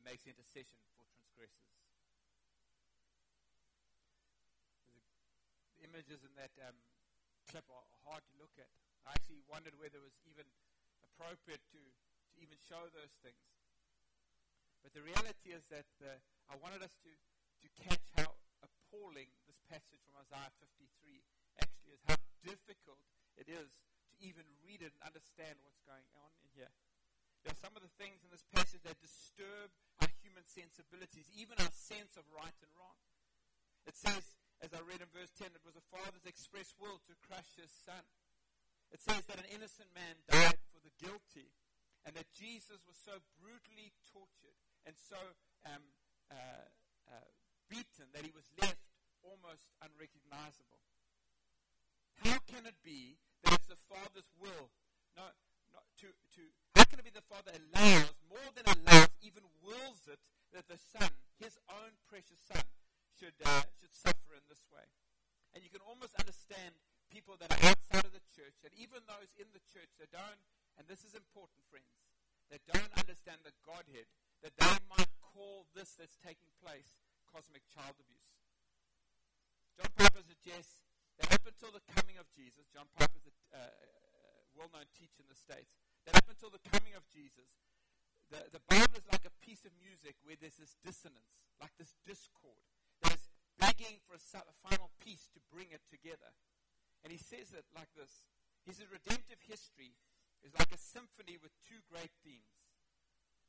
and 0.00 0.08
makes 0.08 0.24
intercession 0.24 0.80
for 0.96 1.04
transgressors. 1.12 1.68
The 5.76 5.92
images 5.92 6.24
in 6.24 6.32
that 6.40 6.56
um, 6.64 6.72
clip 7.52 7.68
are 7.68 7.84
hard 8.08 8.24
to 8.32 8.34
look 8.40 8.56
at. 8.56 8.72
I 9.04 9.12
actually 9.12 9.44
wondered 9.52 9.76
whether 9.76 10.00
it 10.00 10.06
was 10.08 10.16
even 10.24 10.48
appropriate 11.04 11.60
to, 11.76 11.80
to 11.84 12.36
even 12.40 12.56
show 12.64 12.80
those 12.96 13.12
things. 13.20 13.44
But 14.80 14.96
the 14.96 15.04
reality 15.04 15.52
is 15.52 15.68
that 15.68 15.88
uh, 16.00 16.16
I 16.48 16.56
wanted 16.64 16.80
us 16.80 16.96
to, 17.04 17.12
to 17.12 17.68
catch 17.84 18.00
how 18.16 18.32
appalling 18.64 19.28
this 19.44 19.60
passage 19.68 20.00
from 20.08 20.16
Isaiah 20.24 20.48
53 20.64 21.20
actually 21.60 21.92
is, 21.92 22.00
how 22.08 22.16
difficult 22.40 23.04
it 23.36 23.52
is 23.52 23.68
to 23.68 24.14
even 24.24 24.48
read 24.64 24.80
it 24.80 24.96
and 24.96 25.12
understand 25.12 25.60
what's 25.60 25.84
going 25.84 26.08
on 26.24 26.32
in 26.40 26.48
here. 26.56 26.72
There 27.44 27.52
are 27.52 27.60
some 27.60 27.76
of 27.76 27.84
the 27.84 27.92
things 28.00 28.24
in 28.24 28.32
this 28.32 28.44
passage 28.52 28.80
that 28.88 28.96
disturb 29.00 29.68
human 30.22 30.44
sensibilities, 30.44 31.28
even 31.36 31.56
our 31.58 31.72
sense 31.72 32.16
of 32.16 32.24
right 32.32 32.56
and 32.60 32.72
wrong. 32.76 32.98
It 33.88 33.96
says, 33.96 34.22
as 34.60 34.70
I 34.76 34.80
read 34.84 35.00
in 35.00 35.10
verse 35.10 35.32
10, 35.40 35.52
it 35.56 35.64
was 35.64 35.76
a 35.76 35.90
father's 35.90 36.28
express 36.28 36.76
will 36.76 37.00
to 37.08 37.14
crush 37.24 37.56
his 37.56 37.72
son. 37.72 38.04
It 38.92 39.00
says 39.00 39.24
that 39.30 39.40
an 39.40 39.48
innocent 39.50 39.88
man 39.96 40.20
died 40.28 40.60
for 40.70 40.80
the 40.82 40.92
guilty, 41.00 41.52
and 42.04 42.12
that 42.16 42.28
Jesus 42.36 42.80
was 42.84 42.98
so 43.00 43.22
brutally 43.40 43.94
tortured 44.10 44.56
and 44.88 44.96
so 44.96 45.20
um, 45.68 45.84
uh, 46.32 46.66
uh, 47.08 47.28
beaten 47.68 48.08
that 48.16 48.24
he 48.24 48.32
was 48.32 48.48
left 48.60 48.80
almost 49.22 49.68
unrecognizable. 49.84 50.80
How 52.24 52.40
can 52.48 52.64
it 52.68 52.76
be 52.84 53.16
that 53.44 53.56
it's 53.56 53.68
the 53.68 53.80
Father's 53.88 54.28
will 54.36 54.72
no, 55.16 55.24
not 55.72 55.84
to, 56.00 56.08
to 56.36 56.42
can 56.90 56.98
it 56.98 57.06
be 57.06 57.14
the 57.14 57.22
Father 57.30 57.54
allows, 57.54 58.10
more 58.26 58.50
than 58.58 58.66
allows, 58.66 59.14
even 59.22 59.46
wills 59.62 60.10
it, 60.10 60.18
that 60.50 60.66
the 60.66 60.74
Son, 60.74 61.06
his 61.38 61.54
own 61.70 61.94
precious 62.10 62.42
Son, 62.42 62.66
should, 63.14 63.38
uh, 63.46 63.62
should 63.78 63.94
suffer 63.94 64.34
in 64.34 64.42
this 64.50 64.66
way? 64.74 64.82
And 65.54 65.62
you 65.62 65.70
can 65.70 65.86
almost 65.86 66.18
understand 66.18 66.74
people 67.14 67.38
that 67.38 67.54
are 67.54 67.62
outside 67.70 68.02
of 68.02 68.10
the 68.10 68.26
church, 68.34 68.58
and 68.66 68.74
even 68.74 69.06
those 69.06 69.30
in 69.38 69.46
the 69.54 69.62
church 69.70 69.94
that 70.02 70.10
don't, 70.10 70.42
and 70.74 70.90
this 70.90 71.06
is 71.06 71.14
important, 71.14 71.62
friends, 71.70 71.94
that 72.50 72.66
don't 72.66 72.90
understand 72.98 73.46
the 73.46 73.54
Godhead, 73.62 74.10
that 74.42 74.58
they 74.58 74.74
might 74.90 75.10
call 75.22 75.70
this 75.70 75.94
that's 75.94 76.18
taking 76.18 76.50
place 76.58 76.98
cosmic 77.30 77.62
child 77.70 77.94
abuse. 78.02 78.34
John 79.78 79.94
Piper 79.94 80.26
suggests 80.26 80.82
that 81.22 81.30
up 81.30 81.46
until 81.46 81.70
the 81.70 81.84
coming 81.94 82.18
of 82.18 82.26
Jesus, 82.34 82.66
John 82.74 82.90
Piper's 82.98 83.30
a 83.30 83.34
uh, 83.54 83.62
uh, 83.62 83.70
well-known 84.58 84.90
teacher 84.98 85.22
in 85.22 85.30
the 85.30 85.38
States, 85.38 85.78
that 86.06 86.16
up 86.16 86.28
until 86.28 86.50
the 86.50 86.62
coming 86.70 86.96
of 86.96 87.04
Jesus, 87.12 87.50
the, 88.30 88.40
the 88.54 88.62
Bible 88.70 88.96
is 88.96 89.08
like 89.10 89.26
a 89.26 89.34
piece 89.42 89.66
of 89.66 89.74
music 89.82 90.16
where 90.22 90.38
there's 90.38 90.56
this 90.56 90.78
dissonance, 90.80 91.50
like 91.58 91.74
this 91.76 91.98
discord, 92.06 92.62
that 93.02 93.16
is 93.18 93.26
begging 93.58 93.98
for 94.06 94.14
a, 94.16 94.22
a 94.38 94.56
final 94.62 94.88
piece 95.02 95.28
to 95.34 95.40
bring 95.50 95.68
it 95.74 95.82
together. 95.90 96.32
And 97.02 97.10
he 97.10 97.20
says 97.20 97.50
it 97.52 97.66
like 97.74 97.90
this. 97.96 98.24
He 98.64 98.72
says 98.72 98.86
redemptive 98.92 99.40
history 99.48 99.96
is 100.46 100.56
like 100.56 100.72
a 100.72 100.80
symphony 100.80 101.36
with 101.40 101.52
two 101.64 101.80
great 101.88 102.12
themes. 102.24 102.60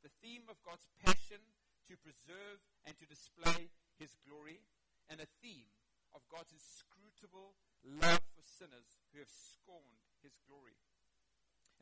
The 0.02 0.12
theme 0.18 0.48
of 0.50 0.58
God's 0.66 0.88
passion 0.98 1.40
to 1.86 1.94
preserve 2.00 2.58
and 2.84 2.96
to 2.98 3.06
display 3.06 3.70
his 3.98 4.18
glory, 4.26 4.64
and 5.10 5.20
a 5.20 5.30
theme 5.38 5.70
of 6.14 6.26
God's 6.26 6.52
inscrutable 6.52 7.54
love 7.84 8.22
for 8.34 8.42
sinners 8.42 8.98
who 9.12 9.20
have 9.20 9.30
scorned 9.30 10.02
his 10.22 10.34
glory. 10.48 10.78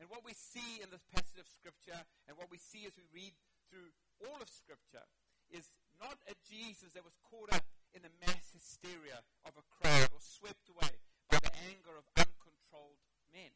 And 0.01 0.09
what 0.09 0.25
we 0.25 0.33
see 0.33 0.81
in 0.81 0.89
this 0.89 1.05
passage 1.13 1.37
of 1.37 1.45
Scripture, 1.45 2.01
and 2.25 2.33
what 2.33 2.49
we 2.49 2.57
see 2.57 2.89
as 2.89 2.97
we 2.97 3.05
read 3.13 3.37
through 3.69 3.93
all 4.25 4.41
of 4.41 4.49
Scripture, 4.49 5.05
is 5.53 5.69
not 6.01 6.17
a 6.25 6.33
Jesus 6.41 6.97
that 6.97 7.05
was 7.05 7.13
caught 7.21 7.53
up 7.53 7.61
in 7.93 8.01
the 8.01 8.09
mass 8.17 8.49
hysteria 8.49 9.21
of 9.45 9.53
a 9.53 9.69
crowd 9.69 10.09
or 10.09 10.17
swept 10.17 10.65
away 10.73 10.97
by 11.29 11.37
the 11.37 11.53
anger 11.69 11.93
of 11.93 12.09
uncontrolled 12.17 12.97
men. 13.29 13.53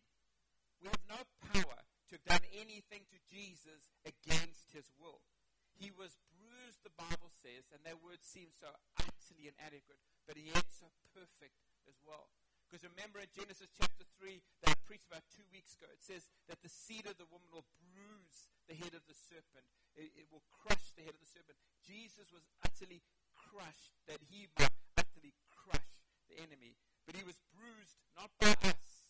We 0.78 0.86
have 0.94 1.02
no 1.10 1.26
power 1.50 1.82
to 1.82 2.12
have 2.14 2.30
done 2.30 2.46
anything 2.54 3.10
to 3.10 3.18
Jesus 3.26 3.90
against 4.06 4.70
his 4.70 4.86
will. 5.02 5.26
He 5.74 5.90
was 5.90 6.22
bruised, 6.30 6.86
the 6.86 6.94
Bible 6.94 7.34
says, 7.42 7.66
and 7.74 7.82
that 7.90 8.06
word 8.06 8.22
seems 8.22 8.54
so 8.62 8.70
utterly 9.02 9.50
inadequate, 9.50 9.98
but 10.30 10.38
yet 10.38 10.70
so 10.70 10.94
perfect 11.10 11.58
as 11.90 11.98
well. 12.06 12.30
Because 12.76 12.92
remember 12.92 13.24
in 13.24 13.32
Genesis 13.32 13.72
chapter 13.72 14.04
3 14.20 14.36
that 14.60 14.76
I 14.76 14.84
preached 14.84 15.08
about 15.08 15.24
two 15.32 15.48
weeks 15.56 15.80
ago, 15.80 15.88
it 15.88 16.04
says 16.04 16.28
that 16.52 16.60
the 16.60 16.68
seed 16.68 17.08
of 17.08 17.16
the 17.16 17.24
woman 17.32 17.48
will 17.48 17.64
bruise 17.80 18.52
the 18.68 18.76
head 18.76 18.92
of 18.92 19.00
the 19.08 19.16
serpent. 19.16 19.64
It, 19.96 20.12
it 20.20 20.28
will 20.28 20.44
crush 20.52 20.92
the 21.00 21.08
head 21.08 21.16
of 21.16 21.24
the 21.24 21.32
serpent. 21.32 21.56
Jesus 21.88 22.28
was 22.36 22.44
utterly 22.68 23.00
crushed 23.32 23.96
that 24.12 24.20
he 24.28 24.52
might 24.60 24.76
utterly 25.00 25.32
crush 25.48 26.04
the 26.28 26.36
enemy. 26.36 26.76
But 27.08 27.16
he 27.16 27.24
was 27.24 27.40
bruised 27.56 27.96
not 28.20 28.28
by 28.44 28.52
us, 28.68 29.08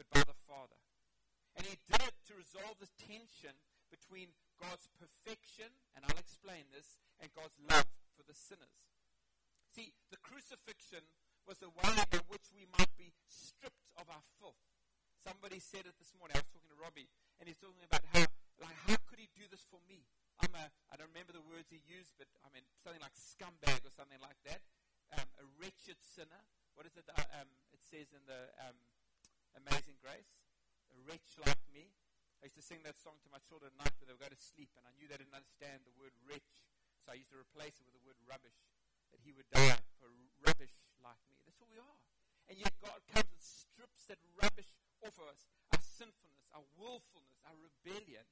but 0.00 0.08
by 0.08 0.24
the 0.24 0.40
Father. 0.48 0.80
And 1.60 1.68
he 1.68 1.76
did 1.92 2.00
it 2.00 2.16
to 2.32 2.40
resolve 2.40 2.80
the 2.80 2.88
tension 2.96 3.52
between 3.92 4.32
God's 4.56 4.88
perfection, 4.96 5.68
and 5.92 6.08
I'll 6.08 6.24
explain 6.24 6.64
this, 6.72 6.96
and 7.20 7.28
God's 7.36 7.60
love 7.68 7.84
for 8.16 8.24
the 8.24 8.32
sinners. 8.32 8.80
See, 9.76 9.92
the 10.08 10.24
crucifixion 10.24 11.04
was 11.48 11.56
the 11.64 11.72
way 11.80 11.96
in 12.12 12.20
which 12.28 12.44
we 12.52 12.68
might 12.76 12.92
be 13.00 13.08
stripped 13.24 13.88
of 13.96 14.04
our 14.12 14.20
filth. 14.36 14.60
Somebody 15.24 15.56
said 15.56 15.88
it 15.88 15.96
this 15.96 16.12
morning. 16.20 16.36
I 16.36 16.44
was 16.44 16.52
talking 16.52 16.68
to 16.68 16.76
Robbie, 16.76 17.08
and 17.40 17.48
he's 17.48 17.56
talking 17.56 17.80
about 17.88 18.04
how, 18.12 18.28
like, 18.60 18.76
how 18.84 19.00
could 19.08 19.16
he 19.16 19.32
do 19.32 19.48
this 19.48 19.64
for 19.64 19.80
me? 19.88 20.04
I'm 20.44 20.52
a, 20.52 20.68
I 20.92 21.00
don't 21.00 21.08
remember 21.08 21.32
the 21.32 21.42
words 21.48 21.72
he 21.72 21.80
used, 21.88 22.12
but 22.20 22.28
I 22.44 22.52
mean 22.52 22.68
something 22.84 23.00
like 23.00 23.16
scumbag 23.16 23.80
or 23.80 23.90
something 23.96 24.20
like 24.20 24.36
that. 24.44 24.60
Um, 25.16 25.24
a 25.40 25.48
wretched 25.56 25.96
sinner. 26.04 26.44
What 26.76 26.84
is 26.84 26.94
it? 27.00 27.08
Uh, 27.08 27.40
um, 27.40 27.48
it 27.72 27.80
says 27.80 28.12
in 28.12 28.22
the 28.28 28.52
um, 28.60 28.76
Amazing 29.56 29.96
Grace, 30.04 30.28
a 30.92 31.00
wretch 31.08 31.32
like 31.40 31.64
me. 31.72 31.88
I 32.44 32.52
used 32.52 32.60
to 32.60 32.62
sing 32.62 32.84
that 32.84 33.00
song 33.00 33.16
to 33.24 33.28
my 33.32 33.40
children 33.48 33.72
at 33.72 33.76
night 33.80 33.96
when 33.98 34.06
they 34.06 34.14
would 34.14 34.22
go 34.22 34.30
to 34.30 34.38
sleep, 34.38 34.68
and 34.76 34.84
I 34.84 34.92
knew 35.00 35.08
they 35.08 35.16
didn't 35.16 35.34
understand 35.34 35.82
the 35.88 35.96
word 35.96 36.12
wretch, 36.28 36.68
so 37.02 37.10
I 37.10 37.18
used 37.18 37.32
to 37.32 37.40
replace 37.40 37.80
it 37.80 37.88
with 37.88 37.96
the 37.96 38.04
word 38.04 38.20
rubbish. 38.28 38.54
That 39.18 39.26
he 39.26 39.34
would 39.34 39.50
die 39.50 39.82
for 39.98 40.06
rubbish 40.46 40.78
like 41.02 41.18
me. 41.26 41.42
That's 41.42 41.58
what 41.58 41.74
we 41.74 41.82
are. 41.82 41.98
And 42.46 42.54
yet 42.54 42.70
God 42.78 43.02
comes 43.10 43.26
and 43.34 43.42
strips 43.42 44.06
that 44.06 44.22
rubbish 44.38 44.70
off 45.02 45.18
of 45.18 45.26
us, 45.26 45.50
our 45.74 45.82
sinfulness, 45.82 46.46
our 46.54 46.62
willfulness, 46.78 47.42
our 47.42 47.58
rebellion, 47.58 48.22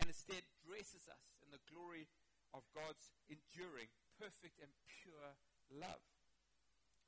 and 0.00 0.08
instead 0.08 0.40
dresses 0.64 1.04
us 1.12 1.36
in 1.44 1.52
the 1.52 1.60
glory 1.68 2.08
of 2.56 2.64
God's 2.72 3.12
enduring, 3.28 3.92
perfect, 4.16 4.56
and 4.64 4.72
pure 4.88 5.36
love. 5.68 6.02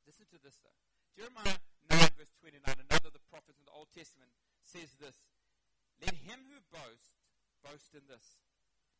Listen 0.05 0.29
to 0.29 0.39
this 0.39 0.61
though. 0.61 0.77
Jeremiah 1.17 1.57
9, 1.89 2.21
verse 2.21 2.33
29, 2.45 2.61
another 2.63 3.09
of 3.09 3.17
the 3.17 3.29
prophets 3.33 3.57
in 3.57 3.67
the 3.67 3.75
Old 3.75 3.89
Testament, 3.93 4.33
says 4.61 4.93
this 5.01 5.33
Let 6.05 6.15
him 6.21 6.41
who 6.53 6.61
boasts 6.69 7.17
boast 7.65 7.97
in 7.97 8.05
this, 8.09 8.41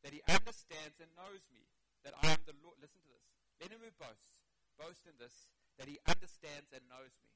that 0.03 0.15
he 0.15 0.25
understands 0.29 0.99
and 0.99 1.11
knows 1.15 1.45
me, 1.53 1.69
that 2.05 2.17
I 2.23 2.33
am 2.33 2.43
the 2.47 2.57
Lord. 2.63 2.79
Listen 2.83 3.03
to 3.03 3.11
this. 3.13 3.42
Let 3.63 3.79
who 3.79 3.95
boasts 3.95 4.35
boast 4.75 5.07
in 5.07 5.15
this, 5.23 5.47
that 5.79 5.87
he 5.87 6.03
understands 6.11 6.75
and 6.75 6.83
knows 6.91 7.15
me. 7.23 7.31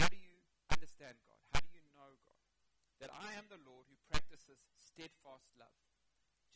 How 0.00 0.08
do 0.08 0.16
you 0.16 0.40
understand 0.72 1.20
God? 1.28 1.44
How 1.52 1.60
do 1.60 1.68
you 1.76 1.84
know 1.92 2.08
God? 2.24 2.40
That 3.04 3.12
I 3.12 3.36
am 3.36 3.52
the 3.52 3.60
Lord 3.68 3.84
who 3.92 4.00
practices 4.08 4.64
steadfast 4.80 5.44
love, 5.60 5.76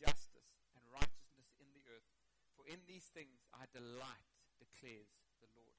justice, 0.01 0.65
and 0.73 0.81
righteousness 0.89 1.53
in 1.61 1.69
the 1.77 1.85
earth. 1.93 2.09
For 2.57 2.65
in 2.65 2.81
these 2.89 3.05
things 3.13 3.45
I 3.53 3.69
delight, 3.69 4.33
declares 4.57 5.13
the 5.37 5.49
Lord. 5.53 5.77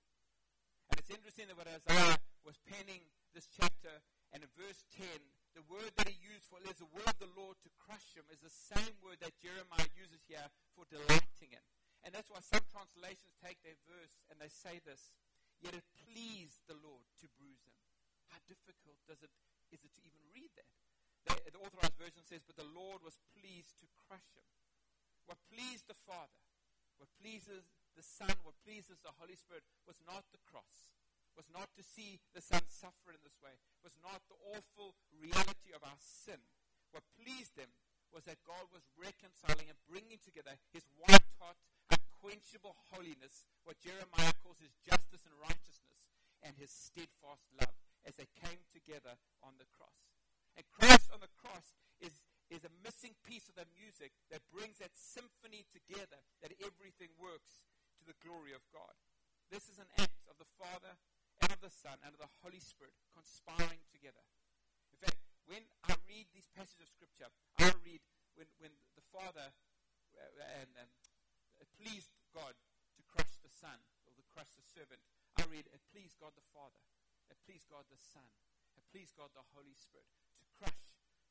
And 0.94 1.02
it's 1.02 1.10
interesting 1.10 1.50
that 1.50 1.58
when 1.58 1.66
Isaiah 1.66 2.22
was 2.46 2.54
penning 2.70 3.02
this 3.34 3.50
chapter, 3.50 3.98
and 4.30 4.46
in 4.46 4.50
verse 4.54 4.86
10, 4.94 5.10
the 5.58 5.66
word 5.66 5.90
that 5.98 6.06
he 6.06 6.14
used 6.22 6.46
for 6.46 6.62
is 6.62 6.78
the 6.78 6.86
word 6.94 7.10
of 7.10 7.18
the 7.18 7.34
Lord 7.34 7.58
to 7.66 7.70
crush 7.82 8.14
him 8.14 8.30
is 8.30 8.38
the 8.38 8.54
same 8.54 8.94
word 9.02 9.18
that 9.26 9.34
Jeremiah 9.42 9.90
uses 9.98 10.22
here 10.30 10.46
for 10.78 10.86
delighting 10.86 11.50
in. 11.50 11.66
And 12.04 12.14
that's 12.14 12.30
why 12.30 12.42
some 12.44 12.64
translations 12.70 13.34
take 13.42 13.58
their 13.64 13.78
verse 13.86 14.20
and 14.30 14.38
they 14.38 14.50
say 14.50 14.78
this, 14.84 15.10
yet 15.58 15.74
it 15.74 15.86
pleased 16.06 16.62
the 16.68 16.78
Lord 16.78 17.06
to 17.22 17.26
bruise 17.38 17.64
him. 17.66 17.76
How 18.30 18.38
difficult 18.46 18.98
does 19.06 19.22
it, 19.22 19.32
is 19.72 19.82
it 19.82 19.92
to 19.96 20.02
even 20.06 20.22
read 20.34 20.52
that? 20.54 20.70
The, 21.26 21.58
authorized 21.58 21.98
version 21.98 22.22
says, 22.22 22.46
but 22.46 22.54
the 22.54 22.68
Lord 22.70 23.02
was 23.02 23.18
pleased 23.34 23.80
to 23.82 23.90
crush 24.06 24.28
him. 24.38 24.46
What 25.26 25.42
pleased 25.50 25.90
the 25.90 25.98
Father, 26.06 26.38
what 27.02 27.10
pleases 27.18 27.66
the 27.98 28.04
Son, 28.06 28.30
what 28.46 28.54
pleases 28.62 29.02
the 29.02 29.16
Holy 29.18 29.34
Spirit 29.34 29.66
was 29.88 29.98
not 30.06 30.22
the 30.30 30.38
cross, 30.46 30.94
was 31.34 31.50
not 31.50 31.72
to 31.74 31.82
see 31.82 32.22
the 32.30 32.44
Son 32.44 32.62
suffer 32.70 33.10
in 33.10 33.18
this 33.26 33.42
way, 33.42 33.58
was 33.82 33.98
not 33.98 34.22
the 34.30 34.38
awful 34.54 34.94
reality 35.10 35.74
of 35.74 35.82
our 35.82 35.98
sin. 35.98 36.38
What 36.94 37.02
pleased 37.18 37.58
him 37.58 37.74
was 38.14 38.24
that 38.30 38.46
God 38.46 38.70
was 38.70 38.86
reconciling 38.94 39.66
and 39.66 39.80
bringing 39.90 40.22
together 40.22 40.54
his 40.70 40.86
white 40.94 41.26
hot 41.42 41.58
unquenchable 42.26 42.74
holiness, 42.90 43.46
what 43.62 43.78
Jeremiah 43.78 44.34
calls 44.42 44.58
his 44.58 44.74
justice 44.82 45.22
and 45.22 45.34
righteousness, 45.38 46.10
and 46.42 46.58
his 46.58 46.74
steadfast 46.74 47.46
love 47.54 47.70
as 48.02 48.18
they 48.18 48.26
came 48.42 48.58
together 48.74 49.14
on 49.46 49.54
the 49.62 49.70
cross. 49.70 50.10
And 50.58 50.66
Christ 50.74 51.06
on 51.14 51.22
the 51.22 51.30
cross 51.38 51.78
is, 52.02 52.26
is 52.50 52.66
a 52.66 52.78
missing 52.82 53.14
piece 53.22 53.46
of 53.46 53.54
the 53.54 53.70
music 53.78 54.10
that 54.34 54.42
brings 54.50 54.82
that 54.82 54.90
symphony 54.98 55.70
together, 55.70 56.18
that 56.42 56.58
everything 56.58 57.14
works 57.14 57.62
to 57.98 58.02
the 58.02 58.18
glory 58.18 58.50
of 58.50 58.66
God. 58.74 58.94
This 59.46 59.70
is 59.70 59.78
an 59.78 59.90
act 60.02 60.26
of 60.26 60.34
the 60.42 60.50
Father 60.58 60.98
and 61.46 61.54
of 61.54 61.62
the 61.62 61.70
Son 61.70 61.94
and 62.02 62.10
of 62.10 62.18
the 62.18 62.34
Holy 62.42 62.58
Spirit 62.58 62.94
conspiring 63.14 63.86
together. 63.94 64.22
In 64.90 64.98
fact, 64.98 65.22
when 65.46 65.62
I 65.86 65.94
read 66.10 66.26
these 66.34 66.50
passages 66.50 66.90
of 66.90 66.90
Scripture, 66.90 67.30
I 67.62 67.70
read 67.86 68.02
when, 68.34 68.50
when 68.58 68.74
the 68.98 69.06
Father 69.14 69.54
uh, 70.18 70.58
and, 70.58 70.74
and 70.74 70.90
it 71.60 71.68
pleased 71.80 72.12
God 72.32 72.54
to 72.96 73.02
crush 73.06 73.40
the 73.40 73.52
Son 73.52 73.76
or 74.08 74.12
to 74.16 74.24
crush 74.32 74.52
the 74.56 74.66
servant. 74.66 75.00
I 75.36 75.44
read, 75.48 75.68
it 75.68 75.82
pleased 75.92 76.16
God 76.20 76.32
the 76.36 76.48
Father, 76.52 76.80
it 77.28 77.36
pleased 77.44 77.68
God 77.68 77.84
the 77.92 78.00
Son, 78.00 78.26
it 78.76 78.84
pleased 78.92 79.16
God 79.16 79.32
the 79.36 79.44
Holy 79.52 79.76
Spirit 79.76 80.08
to 80.40 80.46
crush 80.56 80.80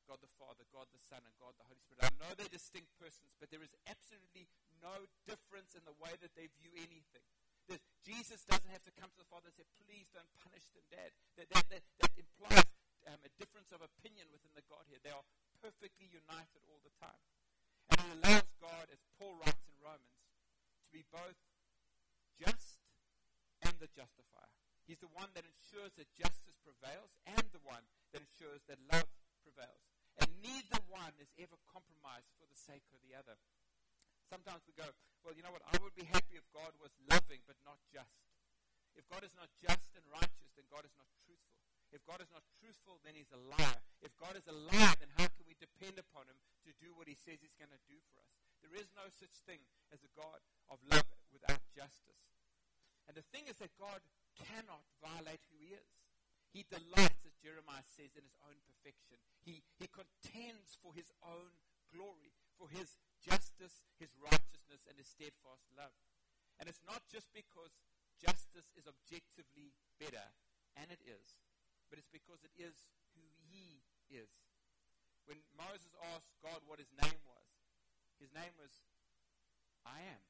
God 0.05 0.21
the 0.21 0.29
Father, 0.37 0.65
God 0.69 0.85
the 0.93 1.01
Son, 1.01 1.21
and 1.25 1.33
God 1.41 1.57
the 1.57 1.65
Holy 1.65 1.81
Spirit. 1.81 2.05
I 2.05 2.13
know 2.21 2.29
they're 2.37 2.49
distinct 2.49 2.93
persons, 3.01 3.33
but 3.41 3.49
there 3.49 3.65
is 3.65 3.73
absolutely 3.89 4.45
no 4.77 5.09
difference 5.25 5.73
in 5.73 5.81
the 5.85 5.97
way 5.97 6.13
that 6.21 6.33
they 6.37 6.45
view 6.61 6.69
anything. 6.77 7.25
There's, 7.65 7.81
Jesus 8.05 8.45
doesn't 8.45 8.69
have 8.69 8.85
to 8.85 8.93
come 8.93 9.09
to 9.09 9.17
the 9.17 9.29
Father 9.33 9.49
and 9.49 9.57
say, 9.57 9.65
please 9.89 10.05
don't 10.13 10.29
punish 10.45 10.69
them, 10.77 10.85
Dad. 10.93 11.09
That, 11.41 11.49
that, 11.49 11.65
that, 11.73 11.83
that 11.97 12.13
implies 12.13 12.69
um, 13.09 13.17
a 13.25 13.31
difference 13.41 13.73
of 13.73 13.81
opinion 13.81 14.29
within 14.29 14.53
the 14.53 14.61
Godhead. 14.69 15.01
They 15.01 15.09
are 15.09 15.25
perfectly 15.57 16.05
united 16.05 16.61
all 16.69 16.81
the 16.85 16.93
time. 17.01 17.21
And 17.89 17.97
it 17.97 18.09
allows 18.21 18.45
God, 18.61 18.89
as 18.91 19.01
Paul 19.17 19.35
writes 19.41 19.63
in 19.67 19.75
Romans, 19.81 20.19
to 20.83 20.87
be 20.91 21.03
both 21.11 21.39
just 22.35 22.79
and 23.63 23.75
the 23.79 23.89
justifier. 23.91 24.51
He's 24.85 25.01
the 25.01 25.11
one 25.17 25.33
that 25.33 25.47
ensures 25.47 25.97
that 25.97 26.05
justice 26.13 26.57
prevails 26.61 27.09
and 27.25 27.45
the 27.49 27.63
one 27.65 27.81
that 28.13 28.21
ensures 28.21 28.61
that 28.69 28.77
love 28.91 29.09
prevails. 29.41 29.83
And 30.21 30.29
neither 30.39 30.79
one 30.87 31.11
is 31.17 31.33
ever 31.41 31.57
compromised 31.73 32.29
for 32.37 32.45
the 32.45 32.55
sake 32.55 32.85
of 32.93 33.01
the 33.01 33.17
other. 33.17 33.35
Sometimes 34.29 34.61
we 34.69 34.77
go, 34.77 34.85
well, 35.25 35.33
you 35.33 35.41
know 35.41 35.51
what? 35.51 35.65
I 35.65 35.81
would 35.81 35.97
be 35.97 36.05
happy 36.05 36.37
if 36.37 36.45
God 36.53 36.71
was 36.77 36.93
loving 37.09 37.41
but 37.49 37.57
not 37.65 37.81
just. 37.89 38.13
If 38.93 39.03
God 39.09 39.25
is 39.25 39.33
not 39.35 39.51
just 39.59 39.91
and 39.97 40.05
righteous, 40.07 40.53
then 40.55 40.69
God 40.71 40.85
is 40.87 40.93
not 40.95 41.09
truthful. 41.25 41.59
If 41.91 42.05
God 42.05 42.21
is 42.21 42.31
not 42.31 42.45
truthful, 42.61 43.01
then 43.03 43.17
he's 43.17 43.29
a 43.33 43.41
liar. 43.41 43.81
If 44.05 44.13
God 44.21 44.37
is 44.37 44.45
a 44.47 44.55
liar, 44.55 44.95
then 45.01 45.11
how 45.17 45.27
can 45.33 45.45
we 45.49 45.57
depend 45.57 45.97
upon 45.97 46.29
him 46.29 46.39
to 46.65 46.71
do 46.77 46.93
what 46.95 47.09
he 47.09 47.17
says 47.17 47.41
he's 47.41 47.57
going 47.57 47.73
to 47.73 47.83
do 47.89 47.97
for 48.13 48.21
us? 48.21 48.44
There 48.65 48.81
is 48.81 48.89
no 48.97 49.05
such 49.13 49.45
thing 49.45 49.61
as 49.93 50.01
a 50.01 50.09
God 50.17 50.41
of 50.73 50.81
love 50.89 51.05
without 51.29 51.61
justice. 51.69 52.25
And 53.05 53.13
the 53.13 53.21
thing 53.29 53.45
is 53.45 53.61
that 53.61 53.69
God 53.77 54.01
cannot 54.33 54.81
violate 54.97 55.45
who 55.53 55.61
he 55.61 55.77
is. 55.77 55.93
He 56.49 56.65
delights, 56.65 57.21
as 57.29 57.37
Jeremiah 57.45 57.85
says, 57.85 58.17
in 58.17 58.25
his 58.25 58.33
own 58.41 58.57
perfection. 58.65 59.21
He, 59.45 59.61
he 59.77 59.85
contends 59.85 60.81
for 60.81 60.97
his 60.97 61.13
own 61.21 61.53
glory, 61.93 62.33
for 62.57 62.65
his 62.73 62.97
justice, 63.21 63.85
his 64.01 64.09
righteousness, 64.17 64.81
and 64.89 64.97
his 64.97 65.13
steadfast 65.13 65.69
love. 65.77 65.93
And 66.57 66.65
it's 66.65 66.81
not 66.81 67.05
just 67.05 67.29
because 67.37 67.77
justice 68.17 68.73
is 68.73 68.89
objectively 68.89 69.77
better, 70.01 70.33
and 70.73 70.89
it 70.89 71.03
is, 71.05 71.37
but 71.93 72.01
it's 72.01 72.09
because 72.09 72.41
it 72.41 72.55
is 72.57 72.89
who 73.13 73.29
he 73.45 73.85
is. 74.09 74.31
When 75.29 75.37
Moses 75.53 75.93
asked 76.17 76.33
God 76.41 76.65
what 76.65 76.81
his 76.81 76.89
name 76.97 77.21
was, 77.29 77.54
his 78.19 78.31
name 78.31 78.53
was 78.57 78.71
I 79.85 80.01
am. 80.01 80.23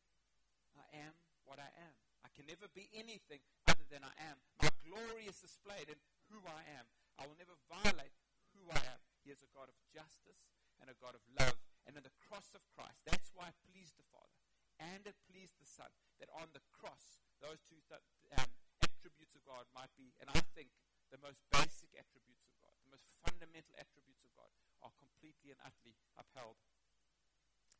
I 0.76 0.86
am 1.08 1.14
what 1.48 1.62
I 1.62 1.70
am. 1.70 1.96
I 2.26 2.30
can 2.36 2.50
never 2.50 2.68
be 2.74 2.92
anything 2.92 3.40
other 3.70 3.86
than 3.88 4.04
I 4.04 4.14
am. 4.20 4.36
My 4.60 4.72
glory 4.84 5.30
is 5.30 5.40
displayed 5.40 5.88
in 5.88 6.00
who 6.28 6.44
I 6.44 6.66
am. 6.76 6.86
I 7.16 7.30
will 7.30 7.40
never 7.40 7.56
violate 7.72 8.12
who 8.58 8.68
I 8.74 8.82
am. 8.82 9.00
He 9.24 9.32
is 9.32 9.40
a 9.46 9.50
God 9.56 9.72
of 9.72 9.78
justice 9.94 10.52
and 10.84 10.92
a 10.92 10.98
God 11.00 11.16
of 11.16 11.24
love. 11.32 11.56
And 11.88 11.96
in 11.96 12.04
the 12.04 12.18
cross 12.28 12.52
of 12.58 12.66
Christ, 12.76 13.00
that's 13.06 13.32
why 13.32 13.54
it 13.54 13.58
pleased 13.72 13.96
the 13.96 14.10
Father 14.12 14.36
and 14.80 15.08
it 15.08 15.16
pleased 15.32 15.56
the 15.60 15.70
Son 15.70 15.88
that 16.20 16.32
on 16.36 16.52
the 16.52 16.64
cross, 16.72 17.24
those 17.40 17.64
two 17.68 17.80
th- 17.88 18.04
um, 18.36 18.50
attributes 18.84 19.36
of 19.36 19.44
God 19.48 19.68
might 19.72 19.92
be, 19.96 20.12
and 20.20 20.28
I 20.32 20.42
think 20.56 20.72
the 21.12 21.22
most 21.22 21.40
basic 21.52 21.92
attributes 21.96 22.44
of 22.44 22.54
God, 22.60 22.76
the 22.84 22.92
most 22.92 23.08
fundamental 23.24 23.76
attributes 23.80 24.24
of 24.26 24.32
God, 24.36 24.52
are 24.84 24.92
completely 25.00 25.56
and 25.56 25.60
utterly 25.64 25.96
upheld. 26.20 26.60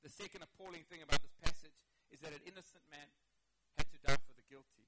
The 0.06 0.14
second 0.14 0.46
appalling 0.46 0.86
thing 0.86 1.02
about 1.02 1.18
this 1.26 1.34
passage 1.42 1.82
is 2.14 2.22
that 2.22 2.30
an 2.30 2.46
innocent 2.46 2.86
man 2.94 3.10
had 3.74 3.90
to 3.90 3.98
die 4.06 4.22
for 4.22 4.38
the 4.38 4.46
guilty. 4.46 4.86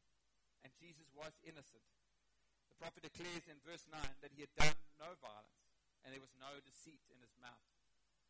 And 0.61 0.69
Jesus 0.77 1.09
was 1.17 1.33
innocent. 1.41 1.81
The 2.69 2.77
prophet 2.77 3.01
declares 3.01 3.49
in 3.49 3.57
verse 3.65 3.89
9 3.89 3.97
that 4.21 4.29
he 4.37 4.45
had 4.45 4.53
done 4.53 4.77
no 5.01 5.17
violence 5.17 5.73
and 6.05 6.13
there 6.13 6.21
was 6.21 6.37
no 6.37 6.61
deceit 6.61 7.01
in 7.09 7.17
his 7.17 7.33
mouth. 7.41 7.65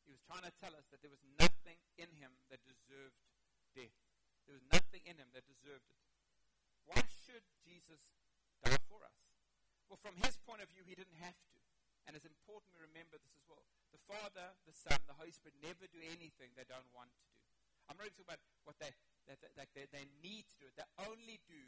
He 0.07 0.15
was 0.15 0.23
trying 0.23 0.47
to 0.47 0.55
tell 0.63 0.71
us 0.79 0.87
that 0.87 1.03
there 1.03 1.11
was 1.11 1.19
nothing 1.35 1.75
in 1.99 2.07
him 2.23 2.31
that 2.47 2.63
deserved 2.63 3.19
death. 3.75 3.99
There 4.47 4.55
was 4.55 4.63
nothing 4.71 5.03
in 5.03 5.19
him 5.19 5.27
that 5.35 5.43
deserved 5.43 5.91
it. 5.91 5.99
Why 6.87 7.03
should 7.27 7.43
Jesus 7.67 7.99
die 8.63 8.79
for 8.87 9.03
us? 9.03 9.19
Well, 9.91 9.99
from 9.99 10.15
his 10.23 10.39
point 10.47 10.63
of 10.63 10.71
view, 10.71 10.87
he 10.87 10.95
didn't 10.95 11.19
have 11.19 11.35
to. 11.35 11.66
And 12.07 12.15
it's 12.15 12.25
important 12.25 12.71
we 12.71 12.87
remember 12.87 13.19
this 13.19 13.35
as 13.35 13.43
well. 13.51 13.61
The 13.91 13.99
Father, 14.07 14.55
the 14.63 14.71
Son, 14.71 14.95
the 15.05 15.19
Holy 15.19 15.35
Spirit 15.35 15.59
never 15.59 15.85
do 15.91 15.99
anything 15.99 16.55
they 16.55 16.67
don't 16.67 16.87
want 16.95 17.11
to 17.11 17.23
do. 17.27 17.35
I'm 17.91 17.99
not 17.99 18.07
even 18.07 18.15
talking 18.15 18.31
about 18.31 18.43
what 18.63 18.79
they, 18.79 18.91
that, 19.27 19.39
that, 19.43 19.69
they, 19.75 19.87
they 19.91 20.07
need 20.23 20.47
to 20.55 20.57
do. 20.59 20.67
They 20.75 20.87
only 21.03 21.39
do 21.47 21.63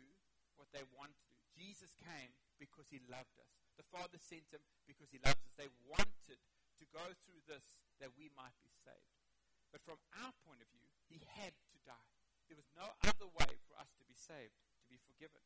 what 0.55 0.71
they 0.71 0.83
want 0.95 1.11
to 1.15 1.25
do. 1.31 1.39
Jesus 1.55 1.91
came 1.95 2.31
because 2.59 2.87
he 2.91 3.03
loved 3.07 3.35
us. 3.39 3.51
The 3.79 3.87
Father 3.87 4.19
sent 4.19 4.47
him 4.51 4.63
because 4.87 5.11
he 5.11 5.19
loves 5.23 5.39
us. 5.43 5.55
They 5.55 5.71
wanted 5.87 6.39
to 6.39 6.85
go 6.91 7.03
through 7.23 7.43
this 7.47 7.79
that 8.03 8.11
we 8.15 8.31
might 8.35 8.55
be 8.63 8.71
saved. 8.83 9.15
But 9.71 9.83
from 9.83 9.99
our 10.23 10.31
point 10.43 10.59
of 10.59 10.67
view, 10.71 10.87
he 11.07 11.23
had 11.39 11.55
to 11.55 11.77
die. 11.87 12.11
There 12.51 12.59
was 12.59 12.67
no 12.75 12.91
other 13.05 13.29
way 13.31 13.51
for 13.69 13.77
us 13.79 13.91
to 13.95 14.03
be 14.07 14.17
saved, 14.17 14.55
to 14.55 14.87
be 14.89 14.99
forgiven. 15.05 15.43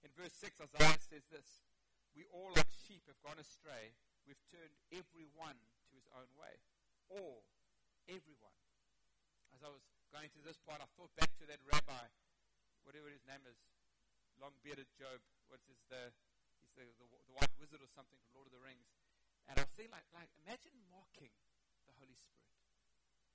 In 0.00 0.10
verse 0.16 0.32
6, 0.40 0.58
Isaiah 0.64 0.98
says 0.98 1.28
this 1.28 1.62
We 2.16 2.24
all, 2.32 2.50
like 2.56 2.72
sheep, 2.72 3.04
have 3.06 3.20
gone 3.20 3.36
astray. 3.36 3.92
We've 4.30 4.46
turned 4.46 4.78
everyone 4.94 5.58
to 5.58 5.92
his 5.98 6.06
own 6.14 6.30
way. 6.38 6.54
All, 7.10 7.42
everyone. 8.06 8.54
As 9.50 9.58
I 9.66 9.74
was 9.74 9.82
going 10.14 10.30
through 10.30 10.46
this 10.46 10.62
part, 10.62 10.78
I 10.78 10.86
thought 10.94 11.10
back 11.18 11.34
to 11.42 11.50
that 11.50 11.58
rabbi, 11.66 12.06
whatever 12.86 13.10
his 13.10 13.26
name 13.26 13.42
is, 13.50 13.58
long 14.38 14.54
bearded 14.62 14.86
Job. 14.94 15.18
What 15.50 15.58
is 15.66 15.82
the 15.90 16.14
he's 16.62 16.70
the, 16.78 16.86
the, 17.02 17.10
the 17.10 17.34
white 17.34 17.50
wizard 17.58 17.82
or 17.82 17.90
something 17.90 18.14
from 18.22 18.38
Lord 18.38 18.46
of 18.46 18.54
the 18.54 18.62
Rings. 18.62 18.86
And 19.50 19.58
I 19.58 19.66
was 19.66 19.74
thinking, 19.74 19.98
like, 19.98 20.06
like 20.14 20.30
imagine 20.46 20.78
mocking 20.94 21.34
the 21.90 21.94
Holy 21.98 22.14
Spirit. 22.14 22.54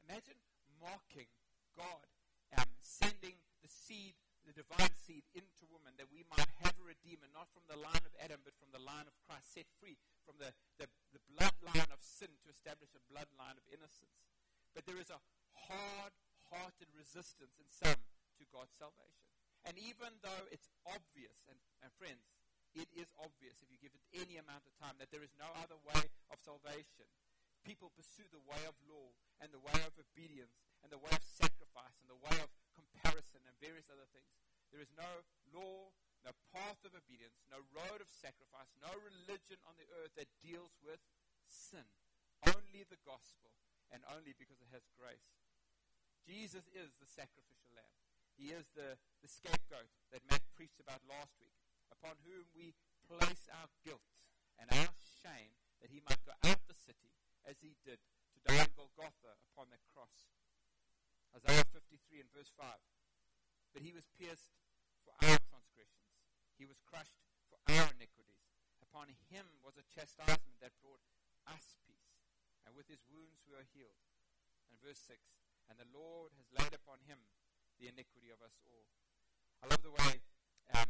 Imagine 0.08 0.40
mocking 0.80 1.28
God 1.76 2.08
um, 2.56 2.72
sending 2.80 3.36
the 3.60 3.68
seed, 3.68 4.16
the 4.46 4.56
divine 4.56 4.94
seed, 4.94 5.26
into 5.34 5.66
woman 5.74 5.98
that 5.98 6.10
we 6.14 6.24
might 6.30 6.50
have 6.62 6.78
a 6.78 6.86
redeemer, 6.86 7.28
not 7.34 7.50
from 7.52 7.66
the 7.66 7.82
line 7.82 8.06
of 8.06 8.14
Adam, 8.22 8.40
but 8.46 8.54
from 8.62 8.70
the 8.72 8.82
line 8.82 9.10
of 9.10 9.18
Christ, 9.26 9.52
set 9.52 9.68
free 9.82 9.98
from 10.24 10.38
the, 10.38 10.54
the, 10.78 10.86
the 11.12 11.22
bloodline 11.34 11.90
of 11.90 12.00
sin 12.00 12.30
to 12.46 12.48
establish 12.54 12.94
a 12.94 13.04
bloodline 13.10 13.58
of 13.58 13.66
innocence. 13.68 14.22
But 14.78 14.86
there 14.86 15.02
is 15.02 15.10
a 15.10 15.20
hard 15.70 16.14
hearted 16.54 16.90
resistance 16.94 17.58
in 17.58 17.68
some 17.70 17.98
to 18.38 18.44
God's 18.54 18.74
salvation. 18.78 19.26
And 19.66 19.74
even 19.82 20.14
though 20.22 20.46
it's 20.54 20.70
obvious, 20.86 21.42
and, 21.50 21.58
and 21.82 21.90
friends, 21.98 22.22
it 22.78 22.86
is 22.94 23.10
obvious 23.18 23.58
if 23.64 23.72
you 23.72 23.80
give 23.82 23.96
it 23.96 24.06
any 24.14 24.38
amount 24.38 24.68
of 24.68 24.74
time 24.78 25.00
that 25.02 25.10
there 25.10 25.26
is 25.26 25.34
no 25.40 25.48
other 25.58 25.80
way 25.90 26.06
of 26.30 26.38
salvation. 26.44 27.08
People 27.66 27.90
pursue 27.98 28.28
the 28.30 28.44
way 28.46 28.62
of 28.70 28.78
law 28.86 29.10
and 29.42 29.50
the 29.50 29.64
way 29.64 29.80
of 29.82 29.96
obedience 29.98 30.54
and 30.86 30.94
the 30.94 31.02
way 31.02 31.10
of 31.10 31.24
sacrifice 31.26 31.98
and 32.04 32.12
the 32.12 32.22
way 32.22 32.38
of 32.38 32.52
comparison 32.76 33.42
and 33.48 33.56
various 33.64 33.88
other 33.90 34.06
things. 34.12 34.30
There 34.70 34.84
is 34.84 34.92
no 34.94 35.24
law, 35.56 35.96
no 36.28 36.36
path 36.52 36.84
of 36.84 36.92
obedience, 36.94 37.40
no 37.48 37.64
road 37.72 38.04
of 38.04 38.12
sacrifice, 38.12 38.70
no 38.78 38.92
religion 39.00 39.58
on 39.64 39.80
the 39.80 39.88
earth 40.04 40.14
that 40.20 40.28
deals 40.44 40.76
with 40.84 41.00
sin. 41.48 41.88
Only 42.44 42.84
the 42.86 43.00
gospel, 43.08 43.56
and 43.90 44.04
only 44.12 44.36
because 44.36 44.60
it 44.60 44.70
has 44.76 44.86
grace. 45.00 45.40
Jesus 46.26 46.68
is 46.74 46.94
the 46.98 47.08
sacrificial 47.08 47.72
lamb. 47.78 47.96
He 48.36 48.52
is 48.52 48.68
the, 48.76 49.00
the 49.24 49.32
scapegoat 49.32 49.88
that 50.12 50.26
Matt 50.28 50.44
preached 50.58 50.82
about 50.84 51.06
last 51.08 51.38
week, 51.40 51.56
upon 51.94 52.20
whom 52.28 52.44
we 52.52 52.76
place 53.08 53.48
our 53.54 53.70
guilt 53.86 54.04
and 54.60 54.68
our 54.74 54.92
shame 55.24 55.56
that 55.80 55.94
he 55.94 56.02
might 56.04 56.20
go 56.26 56.34
out 56.44 56.60
the 56.68 56.76
city 56.76 57.14
as 57.46 57.62
he 57.62 57.78
did 57.86 58.02
to 58.34 58.38
die 58.44 58.60
on 58.60 58.74
Golgotha 58.74 59.38
upon 59.54 59.70
that 59.70 59.86
cross. 59.94 60.28
Isaiah 61.36 61.68
53 61.76 62.24
and 62.24 62.32
verse 62.32 62.52
5. 62.56 62.64
But 63.76 63.84
he 63.84 63.92
was 63.92 64.08
pierced 64.16 64.56
for 65.04 65.12
our 65.20 65.40
transgressions, 65.52 66.16
he 66.56 66.64
was 66.64 66.80
crushed 66.88 67.20
for 67.52 67.60
our 67.68 67.92
iniquities. 67.92 68.48
Upon 68.80 69.12
him 69.28 69.44
was 69.60 69.76
a 69.76 69.84
chastisement 69.92 70.64
that 70.64 70.72
brought 70.80 71.04
us 71.52 71.76
peace, 71.84 72.16
and 72.64 72.72
with 72.72 72.88
his 72.88 73.04
wounds 73.12 73.44
we 73.44 73.54
are 73.60 73.68
healed. 73.76 74.00
And 74.72 74.80
verse 74.80 75.04
6 75.04 75.20
And 75.68 75.76
the 75.76 75.92
Lord 75.92 76.32
has 76.40 76.48
laid 76.56 76.72
upon 76.72 77.04
him 77.04 77.20
the 77.76 77.92
iniquity 77.92 78.32
of 78.32 78.40
us 78.40 78.56
all. 78.64 78.88
I 79.60 79.68
love 79.68 79.84
the 79.84 79.92
way 79.92 80.24
um, 80.80 80.88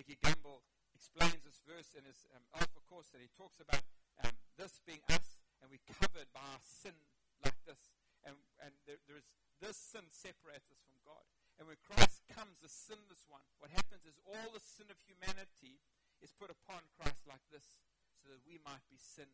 Nicky 0.00 0.16
Gumbel 0.24 0.64
explains 0.96 1.44
this 1.44 1.60
verse 1.68 1.92
in 1.92 2.08
his 2.08 2.24
um, 2.32 2.42
Alpha 2.56 2.80
course 2.88 3.12
that 3.12 3.20
he 3.20 3.28
talks 3.36 3.60
about 3.60 3.84
um, 4.24 4.32
this 4.56 4.80
being 4.88 5.04
us 5.12 5.42
and 5.60 5.70
we're 5.70 5.84
covered 5.86 6.26
by 6.34 6.40
our 6.40 6.62
sin 6.62 6.96
like 7.44 7.56
this. 7.68 8.01
And, 8.22 8.38
and 8.62 8.72
there, 8.86 9.02
there's 9.10 9.26
this 9.62 9.78
sin 9.78 10.06
separates 10.10 10.70
us 10.74 10.82
from 10.82 10.98
God. 11.06 11.22
And 11.58 11.70
when 11.70 11.78
Christ 11.86 12.26
comes, 12.26 12.58
the 12.58 12.72
sinless 12.72 13.22
one, 13.30 13.46
what 13.62 13.70
happens 13.70 14.02
is 14.02 14.18
all 14.26 14.50
the 14.50 14.62
sin 14.62 14.90
of 14.90 14.98
humanity 15.06 15.78
is 16.18 16.34
put 16.34 16.50
upon 16.50 16.82
Christ 16.98 17.22
like 17.30 17.42
this 17.54 17.78
so 18.18 18.30
that 18.34 18.42
we 18.42 18.58
might 18.66 18.82
be 18.90 18.98
sin 18.98 19.30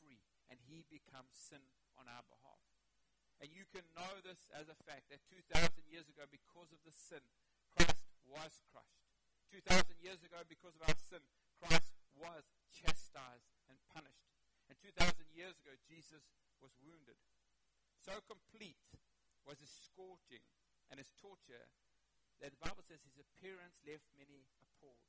free. 0.00 0.24
And 0.48 0.56
he 0.64 0.86
becomes 0.88 1.36
sin 1.36 1.60
on 2.00 2.08
our 2.08 2.24
behalf. 2.24 2.64
And 3.44 3.52
you 3.52 3.68
can 3.68 3.84
know 3.92 4.12
this 4.24 4.48
as 4.56 4.72
a 4.72 4.78
fact 4.88 5.12
that 5.12 5.20
2,000 5.28 5.68
years 5.92 6.08
ago, 6.08 6.24
because 6.32 6.72
of 6.72 6.80
the 6.88 6.94
sin, 6.94 7.20
Christ 7.76 8.08
was 8.24 8.64
crushed. 8.72 9.04
2,000 9.52 10.00
years 10.00 10.24
ago, 10.24 10.40
because 10.48 10.72
of 10.72 10.88
our 10.88 10.96
sin, 10.96 11.20
Christ 11.60 11.92
was 12.16 12.48
chastised 12.72 13.52
and 13.68 13.76
punished. 13.92 14.32
And 14.72 14.80
2,000 14.80 15.12
years 15.36 15.60
ago, 15.60 15.76
Jesus 15.84 16.24
was 16.64 16.72
wounded. 16.80 17.20
So 18.06 18.14
complete 18.30 18.78
was 19.42 19.58
his 19.58 19.74
scorching 19.90 20.46
and 20.94 21.02
his 21.02 21.10
torture 21.18 21.66
that 22.38 22.54
the 22.54 22.60
Bible 22.62 22.86
says 22.86 23.02
his 23.02 23.18
appearance 23.18 23.82
left 23.82 24.06
many 24.14 24.46
appalled. 24.62 25.02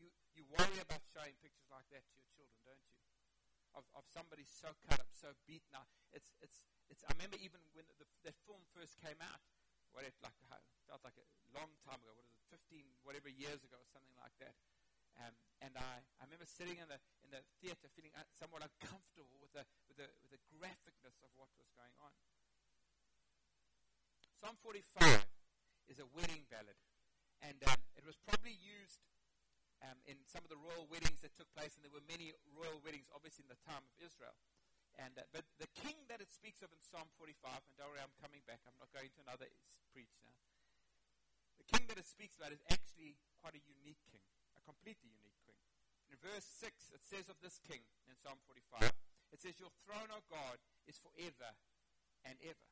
You, 0.00 0.08
you 0.32 0.48
worry 0.48 0.80
about 0.80 1.04
showing 1.12 1.36
pictures 1.44 1.68
like 1.68 1.84
that 1.92 2.00
to 2.08 2.12
your 2.16 2.28
children, 2.32 2.56
don't 2.64 2.80
you? 2.88 2.96
Of, 3.76 3.84
of 3.92 4.08
somebody 4.16 4.48
so 4.48 4.72
cut 4.88 4.96
up, 4.96 5.12
so 5.12 5.36
beaten 5.44 5.76
up. 5.76 5.84
It's, 6.16 6.32
it's, 6.40 6.64
it's, 6.88 7.04
I 7.04 7.12
remember 7.20 7.36
even 7.44 7.60
when 7.76 7.84
the, 8.00 8.08
the 8.24 8.32
film 8.48 8.64
first 8.72 8.96
came 9.04 9.20
out, 9.20 9.44
what 9.92 10.08
it 10.08 10.16
like, 10.24 10.32
felt 10.88 11.04
like 11.04 11.20
a 11.20 11.26
long 11.52 11.68
time 11.84 12.00
ago, 12.00 12.16
what 12.16 12.24
is 12.24 12.32
it, 12.32 12.48
15, 12.48 12.80
whatever 13.04 13.28
years 13.28 13.60
ago, 13.60 13.76
something 13.92 14.16
like 14.16 14.32
that. 14.40 14.56
Um, 15.22 15.34
and 15.62 15.72
I, 15.78 16.02
I 16.18 16.22
remember 16.26 16.46
sitting 16.46 16.76
in 16.76 16.88
the, 16.90 16.98
in 17.22 17.30
the 17.30 17.42
theater 17.62 17.86
feeling 17.94 18.12
somewhat 18.34 18.66
uncomfortable 18.66 19.38
with 19.38 19.54
the, 19.54 19.64
with, 19.86 19.96
the, 19.96 20.08
with 20.20 20.34
the 20.34 20.42
graphicness 20.50 21.16
of 21.22 21.30
what 21.38 21.48
was 21.56 21.70
going 21.78 21.94
on. 22.02 22.12
Psalm 24.42 24.58
45 24.60 25.24
is 25.88 26.02
a 26.02 26.08
wedding 26.12 26.44
ballad. 26.52 26.76
And 27.40 27.60
um, 27.68 27.80
it 27.96 28.04
was 28.04 28.16
probably 28.24 28.56
used 28.56 29.00
um, 29.84 30.00
in 30.08 30.16
some 30.24 30.40
of 30.44 30.50
the 30.52 30.60
royal 30.60 30.88
weddings 30.88 31.20
that 31.20 31.36
took 31.36 31.48
place, 31.52 31.76
and 31.76 31.84
there 31.84 31.92
were 31.92 32.04
many 32.08 32.32
royal 32.56 32.80
weddings, 32.80 33.08
obviously, 33.12 33.44
in 33.44 33.52
the 33.52 33.60
time 33.68 33.84
of 33.84 33.92
Israel. 34.00 34.32
And, 34.96 35.12
uh, 35.18 35.26
but 35.34 35.44
the 35.58 35.68
king 35.74 35.98
that 36.06 36.22
it 36.22 36.30
speaks 36.30 36.62
of 36.62 36.70
in 36.70 36.80
Psalm 36.80 37.10
45, 37.18 37.34
and 37.66 37.74
don't 37.76 37.90
worry, 37.90 38.00
I'm 38.00 38.14
coming 38.22 38.40
back. 38.46 38.62
I'm 38.64 38.78
not 38.78 38.88
going 38.94 39.10
to 39.10 39.20
another 39.26 39.50
preach 39.90 40.14
now. 40.22 40.36
the 41.58 41.66
king 41.66 41.84
that 41.90 41.98
it 41.98 42.06
speaks 42.06 42.38
about 42.38 42.54
is 42.54 42.62
actually 42.70 43.18
quite 43.42 43.58
a 43.58 43.62
unique 43.64 44.00
king, 44.08 44.24
completely 44.64 45.12
unique 45.12 45.38
king. 45.44 45.60
In 46.08 46.16
verse 46.20 46.44
6, 46.60 46.92
it 46.96 47.04
says 47.04 47.28
of 47.28 47.38
this 47.44 47.60
king 47.64 47.84
in 48.08 48.16
Psalm 48.16 48.40
45, 48.48 48.92
it 49.32 49.38
says, 49.40 49.60
Your 49.60 49.72
throne, 49.84 50.08
O 50.12 50.20
God, 50.32 50.58
is 50.88 51.00
forever 51.00 51.52
and 52.24 52.36
ever. 52.44 52.68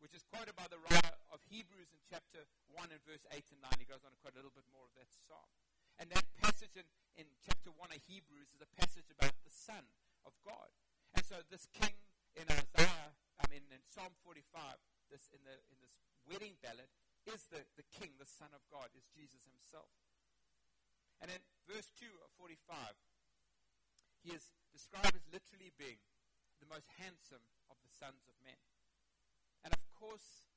Which 0.00 0.16
is 0.16 0.24
quoted 0.24 0.56
by 0.56 0.64
the 0.72 0.80
writer 0.88 1.12
of 1.28 1.44
Hebrews 1.52 1.92
in 1.92 2.00
chapter 2.08 2.48
1 2.72 2.88
and 2.88 3.02
verse 3.04 3.24
8 3.28 3.44
and 3.52 3.60
9. 3.60 3.84
He 3.84 3.88
goes 3.88 4.00
on 4.00 4.14
to 4.14 4.20
quote 4.24 4.32
a 4.32 4.40
little 4.40 4.54
bit 4.54 4.64
more 4.72 4.88
of 4.88 4.94
that 4.96 5.12
psalm. 5.12 5.50
And 6.00 6.08
that 6.16 6.24
passage 6.40 6.72
in, 6.72 6.88
in 7.20 7.28
chapter 7.44 7.68
1 7.76 7.92
of 7.92 8.00
Hebrews 8.08 8.48
is 8.56 8.64
a 8.64 8.70
passage 8.80 9.12
about 9.12 9.36
the 9.44 9.52
Son 9.52 9.84
of 10.24 10.32
God. 10.40 10.72
And 11.12 11.20
so 11.20 11.44
this 11.52 11.68
king 11.76 11.92
in 12.32 12.48
Isaiah, 12.48 13.12
I 13.36 13.44
mean 13.52 13.68
in 13.68 13.84
Psalm 13.84 14.16
45, 14.24 14.80
this 15.12 15.28
in 15.36 15.44
the 15.44 15.60
in 15.68 15.76
this 15.84 15.92
wedding 16.24 16.56
ballad, 16.64 16.88
is 17.28 17.44
the, 17.52 17.60
the 17.76 17.84
king, 17.92 18.16
the 18.16 18.28
Son 18.28 18.48
of 18.56 18.64
God, 18.72 18.88
is 18.96 19.04
Jesus 19.12 19.44
himself. 19.44 19.92
And 21.20 21.28
in 21.28 21.40
verse 21.68 21.92
2 22.00 22.08
of 22.24 22.32
45, 22.40 22.96
he 24.24 24.32
is 24.32 24.52
described 24.72 25.16
as 25.16 25.24
literally 25.28 25.72
being 25.76 26.00
the 26.60 26.68
most 26.68 26.88
handsome 27.00 27.44
of 27.68 27.76
the 27.84 27.92
sons 27.92 28.24
of 28.28 28.36
men. 28.44 28.56
And 29.64 29.72
of 29.72 29.84
course, 29.96 30.48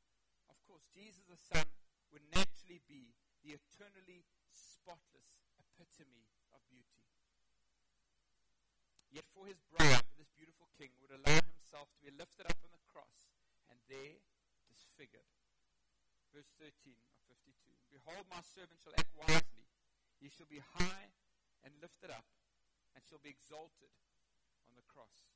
of 0.48 0.56
course, 0.68 0.88
Jesus 0.96 1.24
the 1.28 1.40
Son 1.40 1.68
would 2.12 2.24
naturally 2.32 2.80
be 2.88 3.12
the 3.44 3.60
eternally 3.60 4.24
spotless 4.52 5.44
epitome 5.60 6.32
of 6.56 6.64
beauty. 6.72 7.04
Yet 9.12 9.28
for 9.30 9.46
his 9.46 9.60
bride, 9.70 10.08
this 10.18 10.32
beautiful 10.34 10.72
king 10.80 10.90
would 11.04 11.14
allow 11.14 11.40
himself 11.44 11.92
to 11.94 12.02
be 12.02 12.16
lifted 12.16 12.48
up 12.48 12.58
on 12.64 12.72
the 12.72 12.84
cross 12.90 13.30
and 13.70 13.78
there 13.86 14.18
disfigured. 14.66 15.28
Verse 16.34 16.50
13 16.58 16.72
of 17.14 17.20
52. 17.30 17.54
Behold, 17.94 18.26
my 18.32 18.42
servant 18.42 18.82
shall 18.82 18.98
act 18.98 19.14
wisely. 19.14 19.70
He 20.24 20.32
shall 20.32 20.48
be 20.48 20.64
high 20.80 21.12
and 21.68 21.76
lifted 21.84 22.08
up 22.08 22.24
and 22.96 23.04
shall 23.04 23.20
be 23.20 23.28
exalted 23.28 23.92
on 24.64 24.80
the 24.80 24.88
cross. 24.88 25.28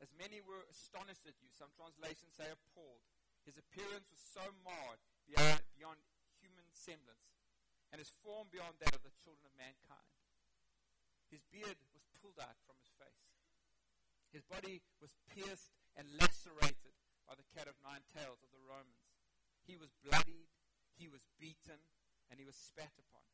As 0.00 0.08
many 0.16 0.40
were 0.40 0.64
astonished 0.72 1.28
at 1.28 1.36
you, 1.44 1.52
some 1.52 1.68
translations 1.76 2.32
say 2.32 2.48
appalled. 2.48 3.04
His 3.44 3.60
appearance 3.60 4.08
was 4.08 4.24
so 4.24 4.48
marred 4.64 5.04
beyond, 5.28 5.60
beyond 5.76 6.00
human 6.40 6.64
semblance, 6.72 7.36
and 7.92 8.00
his 8.00 8.08
form 8.24 8.48
beyond 8.48 8.80
that 8.80 8.96
of 8.96 9.04
the 9.04 9.12
children 9.20 9.44
of 9.44 9.60
mankind. 9.60 10.16
His 11.28 11.44
beard 11.52 11.76
was 11.92 12.08
pulled 12.16 12.40
out 12.40 12.56
from 12.64 12.80
his 12.80 12.96
face. 12.96 13.28
His 14.32 14.48
body 14.48 14.80
was 15.04 15.12
pierced 15.36 15.76
and 16.00 16.08
lacerated 16.16 16.96
by 17.28 17.36
the 17.36 17.44
cat 17.52 17.68
of 17.68 17.76
nine 17.84 18.08
tails 18.16 18.40
of 18.40 18.48
the 18.56 18.64
Romans. 18.64 19.04
He 19.68 19.76
was 19.76 19.92
bloodied, 20.00 20.48
he 20.96 21.12
was 21.12 21.28
beaten, 21.36 21.84
and 22.32 22.40
he 22.40 22.48
was 22.48 22.56
spat 22.56 22.96
upon. 22.96 23.28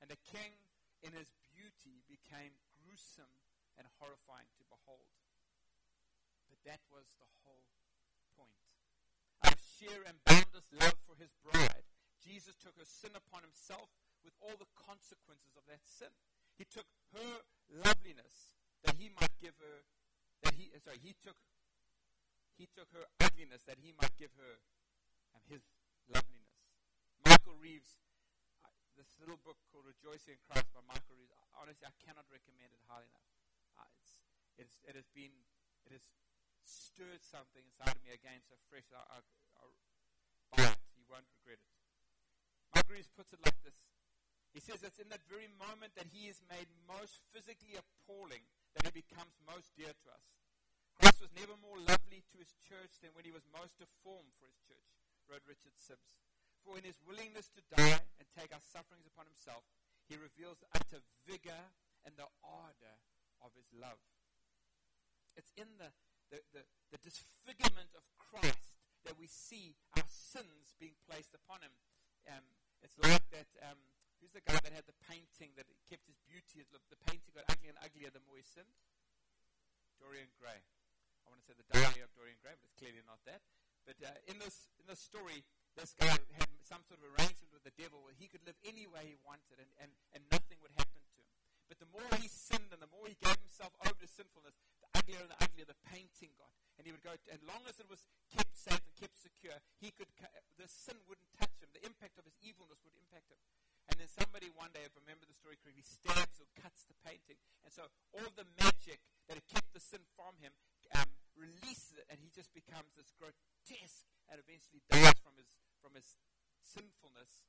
And 0.00 0.10
the 0.10 0.20
king, 0.22 0.54
in 1.02 1.12
his 1.12 1.30
beauty, 1.54 2.02
became 2.06 2.54
gruesome 2.82 3.30
and 3.78 3.86
horrifying 3.98 4.50
to 4.58 4.64
behold. 4.70 5.10
But 6.50 6.58
that 6.66 6.82
was 6.90 7.06
the 7.18 7.30
whole 7.44 7.66
point. 8.38 8.62
Out 9.44 9.54
of 9.54 9.62
sheer 9.62 10.02
and 10.06 10.18
boundless 10.26 10.70
love 10.74 10.98
for 11.06 11.14
his 11.18 11.34
bride, 11.42 11.86
Jesus 12.18 12.58
took 12.58 12.74
her 12.78 12.88
sin 12.88 13.14
upon 13.14 13.46
himself 13.46 13.90
with 14.26 14.34
all 14.42 14.58
the 14.58 14.70
consequences 14.74 15.54
of 15.54 15.64
that 15.70 15.82
sin. 15.86 16.10
He 16.58 16.66
took 16.66 16.86
her 17.14 17.46
loveliness 17.70 18.50
that 18.82 18.98
he 18.98 19.10
might 19.14 19.34
give 19.38 19.54
her, 19.62 19.86
that 20.42 20.54
he, 20.58 20.70
sorry, 20.82 20.98
he 20.98 21.14
took, 21.22 21.38
he 22.58 22.66
took 22.74 22.90
her 22.90 23.06
ugliness 23.22 23.62
that 23.70 23.78
he 23.78 23.94
might 23.94 24.14
give 24.18 24.34
her 24.34 24.58
and 25.34 25.42
his 25.46 25.62
loveliness. 26.10 26.50
Michael 27.22 27.54
Reeves, 27.62 27.94
uh, 28.02 28.07
this 28.98 29.14
little 29.22 29.38
book 29.46 29.54
called 29.70 29.86
Rejoicing 29.86 30.34
in 30.34 30.42
Christ 30.50 30.66
by 30.74 30.82
Michael 30.82 31.14
Reeves, 31.14 31.30
honestly, 31.54 31.86
I 31.86 31.94
cannot 32.02 32.26
recommend 32.34 32.74
it 32.74 32.82
highly 32.90 33.06
enough. 33.06 33.30
Uh, 33.78 33.86
it's, 33.94 34.18
it's, 34.58 34.76
it 34.82 34.98
has 34.98 35.06
been, 35.14 35.30
it 35.86 35.94
has 35.94 36.02
stirred 36.66 37.22
something 37.22 37.62
inside 37.62 37.94
of 37.94 38.02
me 38.02 38.10
again 38.10 38.42
so 38.42 38.58
fresh. 38.66 38.90
I, 38.90 38.98
I, 39.06 39.18
I 39.22 39.64
buy 40.50 40.66
it. 40.66 40.82
You 40.98 41.06
won't 41.06 41.30
regret 41.38 41.62
it. 41.62 41.70
Mike 42.74 42.90
Reeves 42.90 43.06
puts 43.14 43.30
it 43.30 43.38
like 43.46 43.54
this. 43.62 43.78
He 44.50 44.58
says 44.58 44.82
it's 44.82 44.98
in 44.98 45.06
that 45.14 45.22
very 45.30 45.46
moment 45.62 45.94
that 45.94 46.10
he 46.10 46.26
is 46.26 46.42
made 46.50 46.66
most 46.90 47.22
physically 47.30 47.78
appalling 47.78 48.42
that 48.74 48.82
he 48.82 48.90
becomes 48.90 49.38
most 49.46 49.70
dear 49.78 49.94
to 49.94 50.08
us. 50.10 50.26
Christ 50.98 51.22
was 51.22 51.30
never 51.38 51.54
more 51.62 51.78
lovely 51.78 52.26
to 52.34 52.36
his 52.42 52.50
church 52.66 52.98
than 52.98 53.14
when 53.14 53.22
he 53.22 53.30
was 53.30 53.46
most 53.54 53.78
deformed 53.78 54.34
for 54.42 54.50
his 54.50 54.58
church, 54.66 54.90
wrote 55.30 55.46
Richard 55.46 55.78
Sibbes. 55.78 56.18
For 56.68 56.76
in 56.76 56.84
his 56.84 57.00
willingness 57.08 57.48
to 57.56 57.64
die 57.72 57.96
and 58.20 58.28
take 58.36 58.52
our 58.52 58.60
sufferings 58.60 59.08
upon 59.08 59.24
himself, 59.24 59.64
he 60.04 60.20
reveals 60.20 60.60
the 60.60 60.68
utter 60.76 61.00
vigor 61.24 61.64
and 62.04 62.12
the 62.20 62.28
ardor 62.44 62.96
of 63.40 63.56
his 63.56 63.72
love. 63.72 63.96
It's 65.32 65.48
in 65.56 65.64
the 65.80 65.88
the, 66.28 66.44
the, 66.52 66.60
the 66.92 67.00
disfigurement 67.00 67.88
of 67.96 68.04
Christ 68.20 68.76
that 69.08 69.16
we 69.16 69.24
see 69.24 69.80
our 69.96 70.04
sins 70.04 70.76
being 70.76 70.92
placed 71.08 71.32
upon 71.32 71.64
him. 71.64 71.72
Um, 72.28 72.44
it's 72.84 73.00
like 73.00 73.24
that. 73.32 73.48
Um, 73.64 73.80
who's 74.20 74.36
the 74.36 74.44
guy 74.44 74.60
that 74.60 74.76
had 74.76 74.84
the 74.84 74.98
painting 75.08 75.56
that 75.56 75.64
kept 75.88 76.04
his 76.04 76.20
beauty? 76.28 76.68
The 76.68 77.00
painting 77.08 77.32
got 77.32 77.48
uglier 77.48 77.72
and 77.72 77.80
uglier 77.80 78.12
the 78.12 78.20
more 78.28 78.36
he 78.36 78.44
sinned. 78.44 78.76
Dorian 79.96 80.28
Gray. 80.36 80.60
I 80.60 81.32
want 81.32 81.40
to 81.40 81.46
say 81.48 81.56
the 81.56 81.64
diary 81.72 82.04
of 82.04 82.12
Dorian 82.12 82.36
Gray, 82.44 82.60
but 82.60 82.68
it's 82.68 82.76
clearly 82.76 83.00
not 83.08 83.24
that. 83.24 83.40
But 83.88 83.96
uh, 84.04 84.12
in 84.28 84.36
this 84.36 84.68
in 84.76 84.84
this 84.84 85.00
story, 85.00 85.48
this 85.76 85.92
guy 85.98 86.14
had 86.38 86.48
some 86.64 86.84
sort 86.84 87.00
of 87.00 87.08
arrangement 87.16 87.50
with 87.52 87.64
the 87.64 87.74
devil 87.74 88.04
where 88.04 88.16
he 88.16 88.28
could 88.28 88.44
live 88.44 88.56
any 88.64 88.84
way 88.84 89.08
he 89.08 89.18
wanted, 89.24 89.56
and, 89.56 89.70
and, 89.80 89.90
and 90.12 90.22
nothing 90.28 90.60
would 90.60 90.72
happen 90.76 91.00
to 91.00 91.20
him. 91.20 91.28
But 91.68 91.80
the 91.80 91.90
more 91.92 92.08
he 92.16 92.28
sinned 92.28 92.72
and 92.72 92.80
the 92.80 92.88
more 92.88 93.04
he 93.04 93.16
gave 93.20 93.36
himself 93.40 93.76
over 93.84 93.96
to 93.96 94.08
sinfulness, 94.08 94.56
the 94.80 94.88
uglier 94.96 95.20
and 95.20 95.32
uglier 95.40 95.68
the 95.68 95.76
painting 95.88 96.32
got. 96.40 96.52
And 96.80 96.86
he 96.86 96.94
would 96.94 97.02
go, 97.02 97.12
and 97.28 97.42
long 97.44 97.66
as 97.66 97.82
it 97.82 97.90
was 97.90 98.06
kept 98.30 98.54
safe 98.54 98.80
and 98.80 98.94
kept 98.94 99.18
secure, 99.18 99.58
he 99.82 99.90
could, 99.92 100.08
the 100.56 100.70
sin 100.70 100.96
wouldn't 101.10 101.28
touch 101.34 101.52
him. 101.58 101.68
The 101.74 101.82
impact 101.84 102.16
of 102.16 102.24
his 102.24 102.38
evilness 102.40 102.80
would 102.86 102.94
impact 102.94 103.28
him. 103.28 103.40
And 103.88 103.96
then 103.96 104.08
somebody 104.08 104.52
one 104.52 104.70
day, 104.70 104.84
if 104.84 104.92
I 104.94 105.00
remember 105.02 105.24
the 105.24 105.36
story 105.36 105.56
correctly, 105.58 105.82
stabs 105.82 106.38
or 106.38 106.48
cuts 106.60 106.84
the 106.86 106.96
painting. 107.02 107.40
And 107.64 107.72
so 107.72 107.88
all 108.12 108.30
the 108.36 108.46
magic 108.60 109.00
that 109.26 109.40
had 109.40 109.48
kept 109.48 109.72
the 109.72 109.80
sin 109.80 110.04
from 110.12 110.36
him 110.38 110.52
releases 111.38 111.96
it, 111.96 112.06
and 112.10 112.18
he 112.18 112.28
just 112.34 112.50
becomes 112.52 112.92
this 112.98 113.14
grotesque 113.14 114.10
and 114.28 114.36
eventually 114.42 114.82
dies 114.90 115.16
from 115.22 115.38
his, 115.38 115.48
from 115.80 115.94
his 115.94 116.18
sinfulness. 116.60 117.46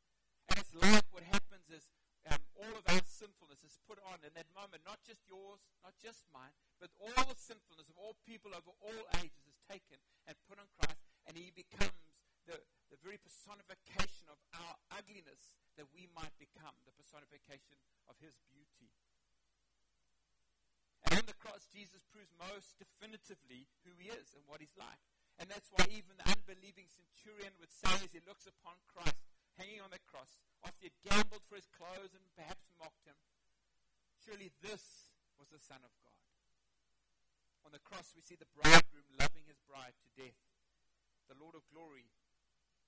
And 0.47 0.61
it's 0.61 0.73
like 0.77 1.05
what 1.11 1.25
happens 1.25 1.67
is 1.73 1.89
um, 2.29 2.41
all 2.55 2.73
of 2.77 2.85
our 2.85 3.03
sinfulness 3.03 3.65
is 3.65 3.81
put 3.89 3.97
on 4.05 4.21
in 4.21 4.31
that 4.37 4.49
moment, 4.53 4.85
not 4.85 5.01
just 5.01 5.25
yours, 5.25 5.59
not 5.81 5.97
just 5.97 6.27
mine, 6.29 6.53
but 6.77 6.93
all 7.01 7.25
the 7.25 7.37
sinfulness 7.37 7.89
of 7.89 7.97
all 7.97 8.13
people 8.27 8.53
over 8.53 8.71
all 8.85 9.03
ages 9.17 9.43
is 9.49 9.59
taken 9.65 9.97
and 10.29 10.37
put 10.45 10.61
on 10.61 10.69
Christ, 10.77 11.01
and 11.25 11.33
he 11.33 11.49
becomes 11.49 11.95
the, 12.45 12.59
the 12.93 12.99
very 13.01 13.17
personification 13.17 14.29
of 14.29 14.37
our 14.53 14.73
ugliness 14.93 15.57
that 15.77 15.87
we 15.95 16.11
might 16.11 16.33
become, 16.37 16.75
the 16.83 16.95
personification 16.97 17.79
of 18.11 18.19
his 18.19 18.35
beauty. 18.51 18.89
The 21.29 21.37
cross, 21.37 21.69
Jesus 21.69 22.01
proves 22.09 22.33
most 22.41 22.73
definitively 22.81 23.69
who 23.85 23.93
he 24.01 24.09
is 24.09 24.33
and 24.33 24.41
what 24.49 24.65
he's 24.65 24.73
like. 24.73 24.97
And 25.37 25.45
that's 25.45 25.69
why 25.69 25.85
even 25.93 26.17
the 26.17 26.25
unbelieving 26.25 26.89
centurion 26.89 27.53
would 27.61 27.69
say 27.69 28.01
as 28.01 28.09
he 28.09 28.17
looks 28.25 28.49
upon 28.49 28.81
Christ 28.89 29.13
hanging 29.53 29.77
on 29.85 29.93
the 29.93 30.01
cross, 30.09 30.41
after 30.65 30.81
he 30.81 30.89
had 30.89 31.05
gambled 31.05 31.45
for 31.45 31.53
his 31.53 31.69
clothes 31.69 32.17
and 32.17 32.25
perhaps 32.33 32.73
mocked 32.81 33.05
him, 33.05 33.13
surely 34.25 34.49
this 34.65 35.13
was 35.37 35.53
the 35.53 35.61
Son 35.61 35.77
of 35.85 35.93
God. 36.01 36.25
On 37.61 37.69
the 37.77 37.85
cross, 37.85 38.09
we 38.17 38.25
see 38.25 38.33
the 38.33 38.49
bridegroom 38.57 39.05
loving 39.21 39.45
his 39.45 39.61
bride 39.69 39.93
to 40.01 40.09
death, 40.17 40.41
the 41.29 41.37
Lord 41.37 41.53
of 41.53 41.61
glory 41.69 42.09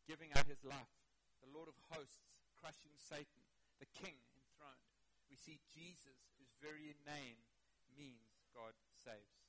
giving 0.10 0.34
out 0.34 0.50
his 0.50 0.66
life, 0.66 0.98
the 1.46 1.54
Lord 1.54 1.70
of 1.70 1.78
hosts 1.94 2.42
crushing 2.58 2.98
Satan, 2.98 3.46
the 3.78 3.92
King 3.94 4.18
enthroned. 4.34 4.90
We 5.30 5.38
see 5.38 5.62
Jesus, 5.70 6.34
whose 6.42 6.58
very 6.58 6.98
name 7.06 7.38
means 7.94 8.31
God 8.54 8.74
saves. 8.98 9.41